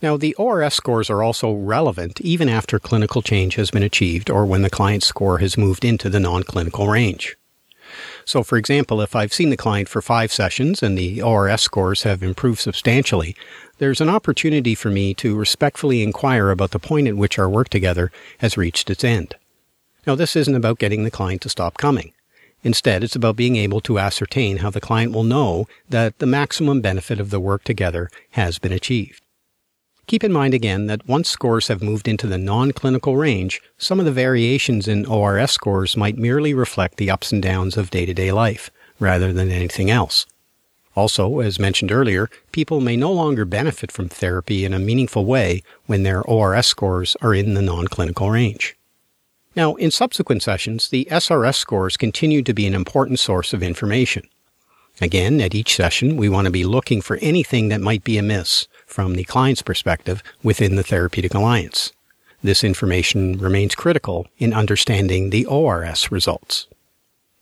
Now, 0.00 0.16
the 0.16 0.34
ORS 0.36 0.74
scores 0.74 1.10
are 1.10 1.24
also 1.24 1.52
relevant 1.52 2.20
even 2.20 2.48
after 2.48 2.78
clinical 2.78 3.20
change 3.20 3.56
has 3.56 3.72
been 3.72 3.82
achieved 3.82 4.30
or 4.30 4.46
when 4.46 4.62
the 4.62 4.70
client 4.70 5.02
score 5.02 5.38
has 5.38 5.58
moved 5.58 5.84
into 5.84 6.08
the 6.08 6.20
non-clinical 6.20 6.86
range. 6.86 7.36
So, 8.24 8.44
for 8.44 8.56
example, 8.58 9.00
if 9.00 9.16
I've 9.16 9.32
seen 9.32 9.50
the 9.50 9.56
client 9.56 9.88
for 9.88 10.02
five 10.02 10.30
sessions 10.30 10.82
and 10.82 10.96
the 10.96 11.20
ORS 11.20 11.62
scores 11.62 12.02
have 12.04 12.22
improved 12.22 12.60
substantially, 12.60 13.34
there's 13.78 14.00
an 14.00 14.08
opportunity 14.08 14.74
for 14.74 14.90
me 14.90 15.14
to 15.14 15.36
respectfully 15.36 16.02
inquire 16.02 16.50
about 16.50 16.72
the 16.72 16.78
point 16.78 17.08
at 17.08 17.16
which 17.16 17.38
our 17.38 17.48
work 17.48 17.68
together 17.68 18.12
has 18.38 18.56
reached 18.56 18.90
its 18.90 19.04
end. 19.04 19.36
Now, 20.06 20.14
this 20.14 20.36
isn't 20.36 20.54
about 20.54 20.78
getting 20.78 21.04
the 21.04 21.10
client 21.10 21.42
to 21.42 21.48
stop 21.48 21.76
coming. 21.76 22.12
Instead, 22.64 23.04
it's 23.04 23.16
about 23.16 23.36
being 23.36 23.56
able 23.56 23.80
to 23.82 23.98
ascertain 23.98 24.58
how 24.58 24.70
the 24.70 24.80
client 24.80 25.12
will 25.12 25.24
know 25.24 25.66
that 25.88 26.18
the 26.18 26.26
maximum 26.26 26.80
benefit 26.80 27.20
of 27.20 27.30
the 27.30 27.40
work 27.40 27.62
together 27.62 28.10
has 28.30 28.58
been 28.58 28.72
achieved. 28.72 29.22
Keep 30.06 30.24
in 30.24 30.32
mind 30.32 30.54
again 30.54 30.86
that 30.86 31.06
once 31.06 31.28
scores 31.28 31.68
have 31.68 31.82
moved 31.82 32.08
into 32.08 32.26
the 32.26 32.38
non-clinical 32.38 33.16
range, 33.16 33.60
some 33.76 34.00
of 34.00 34.06
the 34.06 34.12
variations 34.12 34.88
in 34.88 35.04
ORS 35.04 35.50
scores 35.50 35.96
might 35.96 36.16
merely 36.16 36.54
reflect 36.54 36.96
the 36.96 37.10
ups 37.10 37.30
and 37.30 37.42
downs 37.42 37.76
of 37.76 37.90
day-to-day 37.90 38.32
life, 38.32 38.70
rather 38.98 39.32
than 39.34 39.50
anything 39.50 39.90
else. 39.90 40.24
Also, 40.98 41.38
as 41.38 41.60
mentioned 41.60 41.92
earlier, 41.92 42.28
people 42.50 42.80
may 42.80 42.96
no 42.96 43.12
longer 43.12 43.44
benefit 43.44 43.92
from 43.92 44.08
therapy 44.08 44.64
in 44.64 44.74
a 44.74 44.80
meaningful 44.80 45.24
way 45.24 45.62
when 45.86 46.02
their 46.02 46.24
ORS 46.24 46.66
scores 46.66 47.16
are 47.22 47.32
in 47.32 47.54
the 47.54 47.62
non-clinical 47.62 48.28
range. 48.32 48.76
Now, 49.54 49.76
in 49.76 49.92
subsequent 49.92 50.42
sessions, 50.42 50.88
the 50.88 51.06
SRS 51.08 51.54
scores 51.54 51.96
continue 51.96 52.42
to 52.42 52.52
be 52.52 52.66
an 52.66 52.74
important 52.74 53.20
source 53.20 53.52
of 53.52 53.62
information. 53.62 54.28
Again, 55.00 55.40
at 55.40 55.54
each 55.54 55.76
session, 55.76 56.16
we 56.16 56.28
want 56.28 56.46
to 56.46 56.50
be 56.50 56.64
looking 56.64 57.00
for 57.00 57.16
anything 57.18 57.68
that 57.68 57.80
might 57.80 58.02
be 58.02 58.18
amiss 58.18 58.66
from 58.84 59.14
the 59.14 59.22
client's 59.22 59.62
perspective 59.62 60.20
within 60.42 60.74
the 60.74 60.82
therapeutic 60.82 61.32
alliance. 61.32 61.92
This 62.42 62.64
information 62.64 63.38
remains 63.38 63.76
critical 63.76 64.26
in 64.38 64.52
understanding 64.52 65.30
the 65.30 65.46
ORS 65.46 66.10
results. 66.10 66.66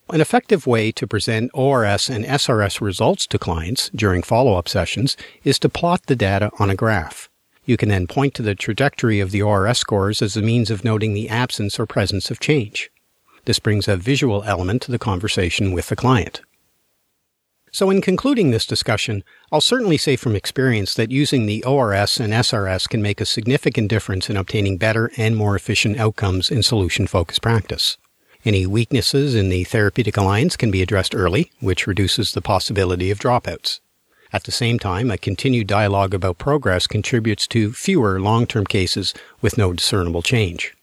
An 0.08 0.20
effective 0.20 0.68
way 0.68 0.92
to 0.92 1.06
present 1.08 1.50
ORS 1.52 2.08
and 2.08 2.24
SRS 2.24 2.80
results 2.80 3.26
to 3.26 3.40
clients 3.40 3.90
during 3.92 4.22
follow-up 4.22 4.68
sessions 4.68 5.16
is 5.42 5.58
to 5.58 5.68
plot 5.68 6.06
the 6.06 6.14
data 6.14 6.52
on 6.60 6.70
a 6.70 6.76
graph. 6.76 7.28
You 7.64 7.76
can 7.76 7.88
then 7.88 8.06
point 8.06 8.32
to 8.34 8.42
the 8.42 8.54
trajectory 8.54 9.18
of 9.18 9.32
the 9.32 9.42
ORS 9.42 9.78
scores 9.78 10.22
as 10.22 10.36
a 10.36 10.42
means 10.42 10.70
of 10.70 10.84
noting 10.84 11.12
the 11.12 11.28
absence 11.28 11.80
or 11.80 11.86
presence 11.86 12.30
of 12.30 12.38
change. 12.38 12.88
This 13.46 13.58
brings 13.58 13.88
a 13.88 13.96
visual 13.96 14.44
element 14.44 14.82
to 14.82 14.92
the 14.92 14.98
conversation 14.98 15.72
with 15.72 15.88
the 15.88 15.96
client. 15.96 16.40
So, 17.72 17.90
in 17.90 18.00
concluding 18.00 18.52
this 18.52 18.64
discussion, 18.64 19.24
I'll 19.50 19.60
certainly 19.60 19.96
say 19.96 20.14
from 20.14 20.36
experience 20.36 20.94
that 20.94 21.10
using 21.10 21.46
the 21.46 21.64
ORS 21.64 22.20
and 22.20 22.32
SRS 22.32 22.88
can 22.88 23.02
make 23.02 23.20
a 23.20 23.26
significant 23.26 23.90
difference 23.90 24.30
in 24.30 24.36
obtaining 24.36 24.78
better 24.78 25.10
and 25.16 25.34
more 25.36 25.56
efficient 25.56 25.98
outcomes 25.98 26.48
in 26.48 26.62
solution 26.62 27.08
focused 27.08 27.42
practice. 27.42 27.98
Any 28.46 28.64
weaknesses 28.64 29.34
in 29.34 29.48
the 29.48 29.64
therapeutic 29.64 30.16
alliance 30.16 30.56
can 30.56 30.70
be 30.70 30.80
addressed 30.80 31.16
early, 31.16 31.50
which 31.58 31.88
reduces 31.88 32.30
the 32.30 32.40
possibility 32.40 33.10
of 33.10 33.18
dropouts. 33.18 33.80
At 34.32 34.44
the 34.44 34.52
same 34.52 34.78
time, 34.78 35.10
a 35.10 35.18
continued 35.18 35.66
dialogue 35.66 36.14
about 36.14 36.38
progress 36.38 36.86
contributes 36.86 37.48
to 37.48 37.72
fewer 37.72 38.20
long 38.20 38.46
term 38.46 38.64
cases 38.64 39.12
with 39.40 39.58
no 39.58 39.72
discernible 39.72 40.22
change. 40.22 40.76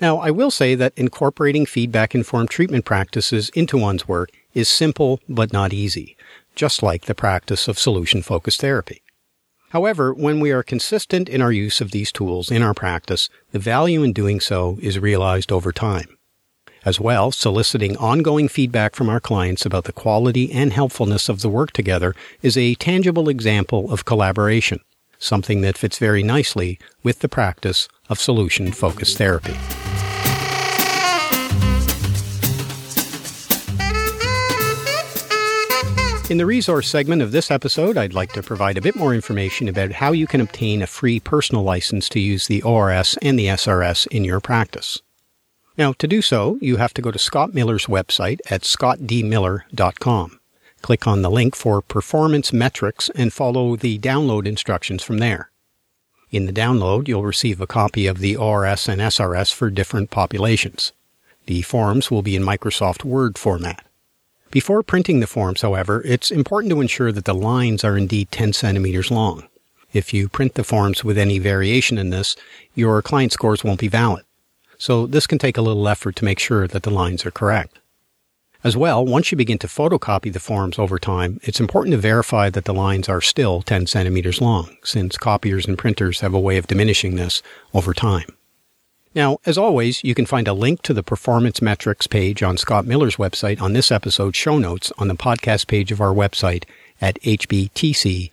Now, 0.00 0.18
I 0.18 0.30
will 0.30 0.52
say 0.52 0.76
that 0.76 0.92
incorporating 0.94 1.66
feedback 1.66 2.14
informed 2.14 2.50
treatment 2.50 2.84
practices 2.84 3.48
into 3.48 3.76
one's 3.76 4.06
work 4.06 4.30
is 4.54 4.68
simple 4.68 5.18
but 5.28 5.52
not 5.52 5.72
easy, 5.72 6.16
just 6.54 6.84
like 6.84 7.06
the 7.06 7.16
practice 7.16 7.66
of 7.66 7.80
solution 7.80 8.22
focused 8.22 8.60
therapy. 8.60 9.02
However, 9.70 10.14
when 10.14 10.38
we 10.38 10.52
are 10.52 10.62
consistent 10.62 11.28
in 11.28 11.42
our 11.42 11.50
use 11.50 11.80
of 11.80 11.90
these 11.90 12.12
tools 12.12 12.48
in 12.48 12.62
our 12.62 12.74
practice, 12.74 13.28
the 13.50 13.58
value 13.58 14.04
in 14.04 14.12
doing 14.12 14.38
so 14.38 14.78
is 14.80 15.00
realized 15.00 15.50
over 15.50 15.72
time. 15.72 16.15
As 16.86 17.00
well, 17.00 17.32
soliciting 17.32 17.96
ongoing 17.96 18.46
feedback 18.46 18.94
from 18.94 19.08
our 19.08 19.18
clients 19.18 19.66
about 19.66 19.86
the 19.86 19.92
quality 19.92 20.52
and 20.52 20.72
helpfulness 20.72 21.28
of 21.28 21.40
the 21.40 21.48
work 21.48 21.72
together 21.72 22.14
is 22.42 22.56
a 22.56 22.76
tangible 22.76 23.28
example 23.28 23.90
of 23.92 24.04
collaboration, 24.04 24.78
something 25.18 25.62
that 25.62 25.76
fits 25.76 25.98
very 25.98 26.22
nicely 26.22 26.78
with 27.02 27.18
the 27.18 27.28
practice 27.28 27.88
of 28.08 28.20
solution 28.20 28.70
focused 28.70 29.18
therapy. 29.18 29.56
In 36.30 36.38
the 36.38 36.46
resource 36.46 36.88
segment 36.88 37.20
of 37.20 37.32
this 37.32 37.50
episode, 37.50 37.96
I'd 37.96 38.14
like 38.14 38.32
to 38.34 38.44
provide 38.44 38.78
a 38.78 38.80
bit 38.80 38.94
more 38.94 39.12
information 39.12 39.66
about 39.66 39.90
how 39.90 40.12
you 40.12 40.28
can 40.28 40.40
obtain 40.40 40.82
a 40.82 40.86
free 40.86 41.18
personal 41.18 41.64
license 41.64 42.08
to 42.10 42.20
use 42.20 42.46
the 42.46 42.62
ORS 42.62 43.18
and 43.22 43.36
the 43.36 43.46
SRS 43.46 44.06
in 44.06 44.22
your 44.22 44.38
practice. 44.38 45.02
Now, 45.78 45.92
to 45.94 46.08
do 46.08 46.22
so, 46.22 46.58
you 46.62 46.76
have 46.76 46.94
to 46.94 47.02
go 47.02 47.10
to 47.10 47.18
Scott 47.18 47.52
Miller's 47.52 47.86
website 47.86 48.40
at 48.50 48.62
scottdmiller.com. 48.62 50.40
Click 50.82 51.06
on 51.06 51.22
the 51.22 51.30
link 51.30 51.54
for 51.54 51.82
Performance 51.82 52.52
Metrics 52.52 53.10
and 53.10 53.32
follow 53.32 53.76
the 53.76 53.98
download 53.98 54.46
instructions 54.46 55.02
from 55.02 55.18
there. 55.18 55.50
In 56.30 56.46
the 56.46 56.52
download, 56.52 57.08
you'll 57.08 57.24
receive 57.24 57.60
a 57.60 57.66
copy 57.66 58.06
of 58.06 58.18
the 58.18 58.36
ORS 58.36 58.88
and 58.88 59.00
SRS 59.00 59.52
for 59.52 59.70
different 59.70 60.10
populations. 60.10 60.92
The 61.46 61.62
forms 61.62 62.10
will 62.10 62.22
be 62.22 62.36
in 62.36 62.42
Microsoft 62.42 63.04
Word 63.04 63.38
format. 63.38 63.84
Before 64.50 64.82
printing 64.82 65.20
the 65.20 65.26
forms, 65.26 65.62
however, 65.62 66.02
it's 66.04 66.30
important 66.30 66.70
to 66.70 66.80
ensure 66.80 67.12
that 67.12 67.24
the 67.24 67.34
lines 67.34 67.84
are 67.84 67.96
indeed 67.96 68.30
10 68.30 68.52
centimeters 68.52 69.10
long. 69.10 69.46
If 69.92 70.12
you 70.12 70.28
print 70.28 70.54
the 70.54 70.64
forms 70.64 71.04
with 71.04 71.18
any 71.18 71.38
variation 71.38 71.98
in 71.98 72.10
this, 72.10 72.36
your 72.74 73.00
client 73.02 73.32
scores 73.32 73.62
won't 73.62 73.80
be 73.80 73.88
valid. 73.88 74.25
So 74.78 75.06
this 75.06 75.26
can 75.26 75.38
take 75.38 75.56
a 75.56 75.62
little 75.62 75.88
effort 75.88 76.16
to 76.16 76.24
make 76.24 76.38
sure 76.38 76.66
that 76.66 76.82
the 76.82 76.90
lines 76.90 77.24
are 77.24 77.30
correct. 77.30 77.78
As 78.64 78.76
well, 78.76 79.04
once 79.04 79.30
you 79.30 79.36
begin 79.36 79.58
to 79.58 79.68
photocopy 79.68 80.32
the 80.32 80.40
forms 80.40 80.78
over 80.78 80.98
time, 80.98 81.38
it's 81.42 81.60
important 81.60 81.92
to 81.92 81.98
verify 81.98 82.50
that 82.50 82.64
the 82.64 82.74
lines 82.74 83.08
are 83.08 83.20
still 83.20 83.62
10 83.62 83.86
centimeters 83.86 84.40
long, 84.40 84.76
since 84.82 85.16
copiers 85.16 85.66
and 85.66 85.78
printers 85.78 86.20
have 86.20 86.34
a 86.34 86.40
way 86.40 86.56
of 86.56 86.66
diminishing 86.66 87.14
this 87.14 87.42
over 87.72 87.94
time. 87.94 88.26
Now, 89.14 89.38
as 89.46 89.56
always, 89.56 90.02
you 90.04 90.14
can 90.14 90.26
find 90.26 90.48
a 90.48 90.52
link 90.52 90.82
to 90.82 90.92
the 90.92 91.02
performance 91.02 91.62
metrics 91.62 92.06
page 92.06 92.42
on 92.42 92.58
Scott 92.58 92.86
Miller's 92.86 93.16
website 93.16 93.62
on 93.62 93.72
this 93.72 93.90
episode's 93.90 94.36
show 94.36 94.58
notes 94.58 94.92
on 94.98 95.08
the 95.08 95.14
podcast 95.14 95.68
page 95.68 95.92
of 95.92 96.00
our 96.00 96.12
website 96.12 96.64
at 97.00 97.20
hbtc.ca. 97.22 98.30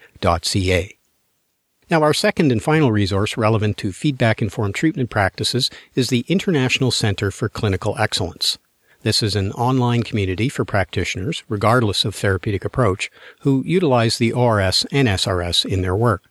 Now, 1.90 2.02
our 2.02 2.14
second 2.14 2.52
and 2.52 2.64
final 2.64 2.92
resource 2.92 3.38
relevant 3.38 3.78
to 3.78 3.92
feedback 3.92 4.42
informed 4.42 4.76
treatment 4.76 5.10
practices 5.10 5.70
is 5.96 6.10
the 6.10 6.26
International 6.28 6.92
Center 6.92 7.30
for 7.30 7.50
Clinical 7.50 7.96
Excellence. 8.00 8.58
This 9.02 9.22
is 9.22 9.36
an 9.36 9.52
online 9.52 10.04
community 10.04 10.48
for 10.48 10.64
practitioners, 10.64 11.44
regardless 11.50 12.06
of 12.06 12.16
therapeutic 12.16 12.64
approach, 12.64 13.12
who 13.42 13.62
utilize 13.66 14.18
the 14.18 14.32
ORS 14.32 14.86
and 14.92 15.10
SRS 15.10 15.66
in 15.66 15.82
their 15.82 15.96
work. 15.96 16.24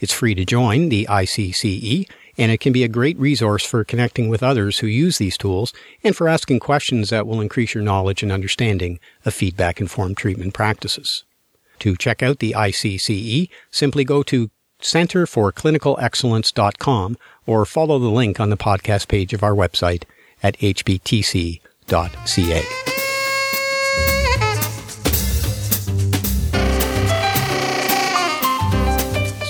It's 0.00 0.12
free 0.12 0.34
to 0.34 0.44
join 0.44 0.88
the 0.88 1.06
ICCE 1.08 2.08
and 2.36 2.50
it 2.50 2.58
can 2.58 2.72
be 2.72 2.82
a 2.82 2.88
great 2.88 3.18
resource 3.18 3.64
for 3.64 3.84
connecting 3.84 4.28
with 4.28 4.42
others 4.42 4.78
who 4.78 4.86
use 4.86 5.18
these 5.18 5.36
tools 5.36 5.72
and 6.02 6.16
for 6.16 6.28
asking 6.28 6.58
questions 6.58 7.10
that 7.10 7.26
will 7.26 7.40
increase 7.40 7.74
your 7.74 7.84
knowledge 7.84 8.22
and 8.22 8.32
understanding 8.32 8.98
of 9.24 9.34
feedback 9.34 9.80
informed 9.80 10.16
treatment 10.16 10.54
practices. 10.54 11.24
To 11.80 11.96
check 11.96 12.22
out 12.22 12.38
the 12.38 12.54
ICCE, 12.56 13.48
simply 13.70 14.04
go 14.04 14.22
to 14.24 14.50
centerforclinicalexcellence.com 14.82 17.16
or 17.46 17.64
follow 17.64 17.98
the 17.98 18.08
link 18.08 18.38
on 18.38 18.50
the 18.50 18.56
podcast 18.56 19.08
page 19.08 19.32
of 19.32 19.42
our 19.42 19.54
website 19.54 20.04
at 20.42 20.58
hbtc.ca. 20.58 21.60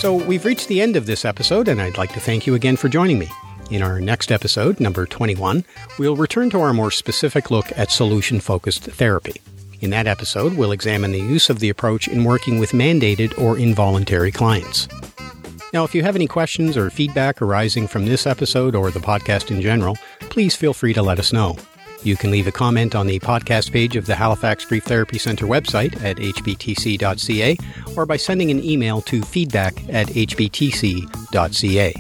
So 0.03 0.15
we've 0.15 0.45
reached 0.45 0.67
the 0.67 0.83
end 0.83 0.97
of 0.97 1.07
this 1.07 1.25
episode, 1.25 1.69
and 1.69 1.81
I'd 1.81 1.97
like 1.97 2.13
to 2.15 2.21
thank 2.21 2.45
you 2.45 2.57
again 2.57 2.77
for 2.77 2.89
joining 2.89 3.21
me. 3.21 3.31
In 3.71 3.83
our 3.83 4.01
next 4.01 4.33
episode, 4.33 4.81
number 4.81 5.07
21, 5.07 5.65
we'll 5.97 6.17
return 6.17 6.51
to 6.51 6.61
our 6.61 6.75
more 6.75 6.91
specific 6.91 7.53
look 7.53 7.67
at 7.79 7.93
solution 7.93 8.41
focused 8.41 8.83
therapy. 8.83 9.41
In 9.81 9.91
that 9.91 10.09
episode, 10.09 10.55
we'll 10.55 10.73
examine 10.73 11.13
the 11.13 11.21
use 11.21 11.49
of 11.49 11.61
the 11.61 11.69
approach 11.69 12.09
in 12.09 12.25
working 12.25 12.59
with 12.59 12.73
mandated 12.73 13.41
or 13.41 13.57
involuntary 13.57 14.33
clients. 14.33 14.89
Now, 15.73 15.85
if 15.85 15.95
you 15.95 16.03
have 16.03 16.17
any 16.17 16.27
questions 16.27 16.77
or 16.77 16.91
feedback 16.91 17.41
arising 17.41 17.89
from 17.89 18.05
this 18.05 18.27
episode 18.27 18.75
or 18.75 18.91
the 18.91 19.01
podcast 19.01 19.51
in 19.51 19.63
general, 19.63 19.97
please 20.21 20.55
feel 20.55 20.75
free 20.75 20.93
to 20.93 21.03
let 21.03 21.19
us 21.19 21.33
know. 21.33 21.57
You 22.03 22.15
can 22.15 22.31
leave 22.31 22.47
a 22.47 22.53
comment 22.53 22.95
on 22.95 23.07
the 23.07 23.19
podcast 23.21 23.73
page 23.73 23.97
of 23.97 24.05
the 24.05 24.15
Halifax 24.15 24.67
Brief 24.67 24.85
Therapy 24.85 25.17
Center 25.19 25.47
website 25.47 26.03
at 26.03 26.19
hbtc.ca 26.19 27.57
or 27.97 28.05
by 28.05 28.19
sending 28.19 28.51
an 28.51 28.63
email 28.63 29.01
to 29.03 29.23
feedback 29.23 29.89
at 29.89 30.09
hbtc.ca. 30.09 31.95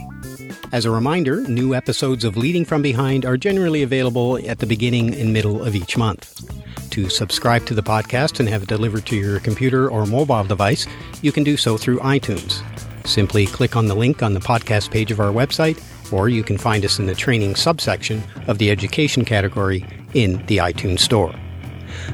As 0.73 0.85
a 0.85 0.91
reminder, 0.91 1.41
new 1.43 1.75
episodes 1.75 2.25
of 2.25 2.37
Leading 2.37 2.67
From 2.67 2.83
Behind 2.83 3.25
are 3.25 3.39
generally 3.39 3.83
available 3.83 4.39
at 4.49 4.59
the 4.59 4.67
beginning 4.67 5.15
and 5.15 5.33
middle 5.33 5.63
of 5.63 5.75
each 5.75 5.97
month. 5.97 6.47
To 6.91 7.09
subscribe 7.09 7.65
to 7.67 7.75
the 7.75 7.83
podcast 7.83 8.39
and 8.41 8.49
have 8.51 8.65
it 8.65 8.69
delivered 8.69 9.07
to 9.07 9.17
your 9.17 9.41
computer 9.41 9.89
or 9.89 10.05
mobile 10.05 10.45
device, 10.45 10.87
you 11.23 11.33
can 11.33 11.45
do 11.45 11.57
so 11.57 11.79
through 11.79 12.01
iTunes. 12.01 12.63
Simply 13.05 13.47
click 13.47 13.77
on 13.77 13.87
the 13.87 13.95
link 13.95 14.23
on 14.23 14.35
the 14.35 14.41
podcast 14.41 14.91
page 14.91 15.11
of 15.11 15.21
our 15.21 15.33
website 15.33 15.83
or 16.12 16.29
you 16.29 16.43
can 16.43 16.59
find 16.59 16.85
us 16.85 16.99
in 16.99 17.07
the 17.07 17.15
training 17.15 17.57
subsection 17.57 18.23
of 18.47 18.59
the 18.59 18.71
education 18.71 19.25
category 19.25 19.85
in 20.15 20.45
the 20.47 20.59
iTunes 20.59 21.01
Store. 21.01 21.35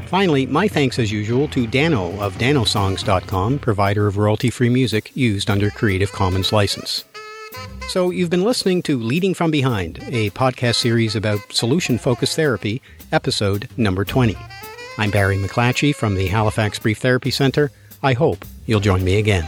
Finally, 0.07 0.47
my 0.47 0.69
thanks 0.69 0.99
as 0.99 1.13
usual 1.13 1.49
to 1.49 1.67
Dano 1.67 2.19
of 2.21 2.35
danosongs.com, 2.37 3.59
provider 3.59 4.07
of 4.07 4.17
royalty 4.17 4.51
free 4.51 4.69
music 4.69 5.15
used 5.17 5.51
under 5.51 5.71
Creative 5.71 6.11
Commons 6.11 6.53
license. 6.53 7.05
So, 7.89 8.11
you've 8.11 8.31
been 8.31 8.45
listening 8.45 8.83
to 8.83 8.99
Leading 8.99 9.33
From 9.33 9.51
Behind, 9.51 9.99
a 10.09 10.31
podcast 10.31 10.77
series 10.77 11.17
about 11.17 11.41
solution 11.53 11.97
focused 11.97 12.37
therapy, 12.37 12.83
episode 13.13 13.69
number 13.79 14.05
20. 14.05 14.37
I'm 14.99 15.11
Barry 15.11 15.39
McClatchy 15.39 15.95
from 15.95 16.15
the 16.15 16.27
Halifax 16.27 16.79
Brief 16.79 16.99
Therapy 16.99 17.31
Center. 17.31 17.71
I 18.03 18.13
hope 18.13 18.45
you'll 18.67 18.81
join 18.81 19.05
me 19.05 19.17
again. 19.17 19.47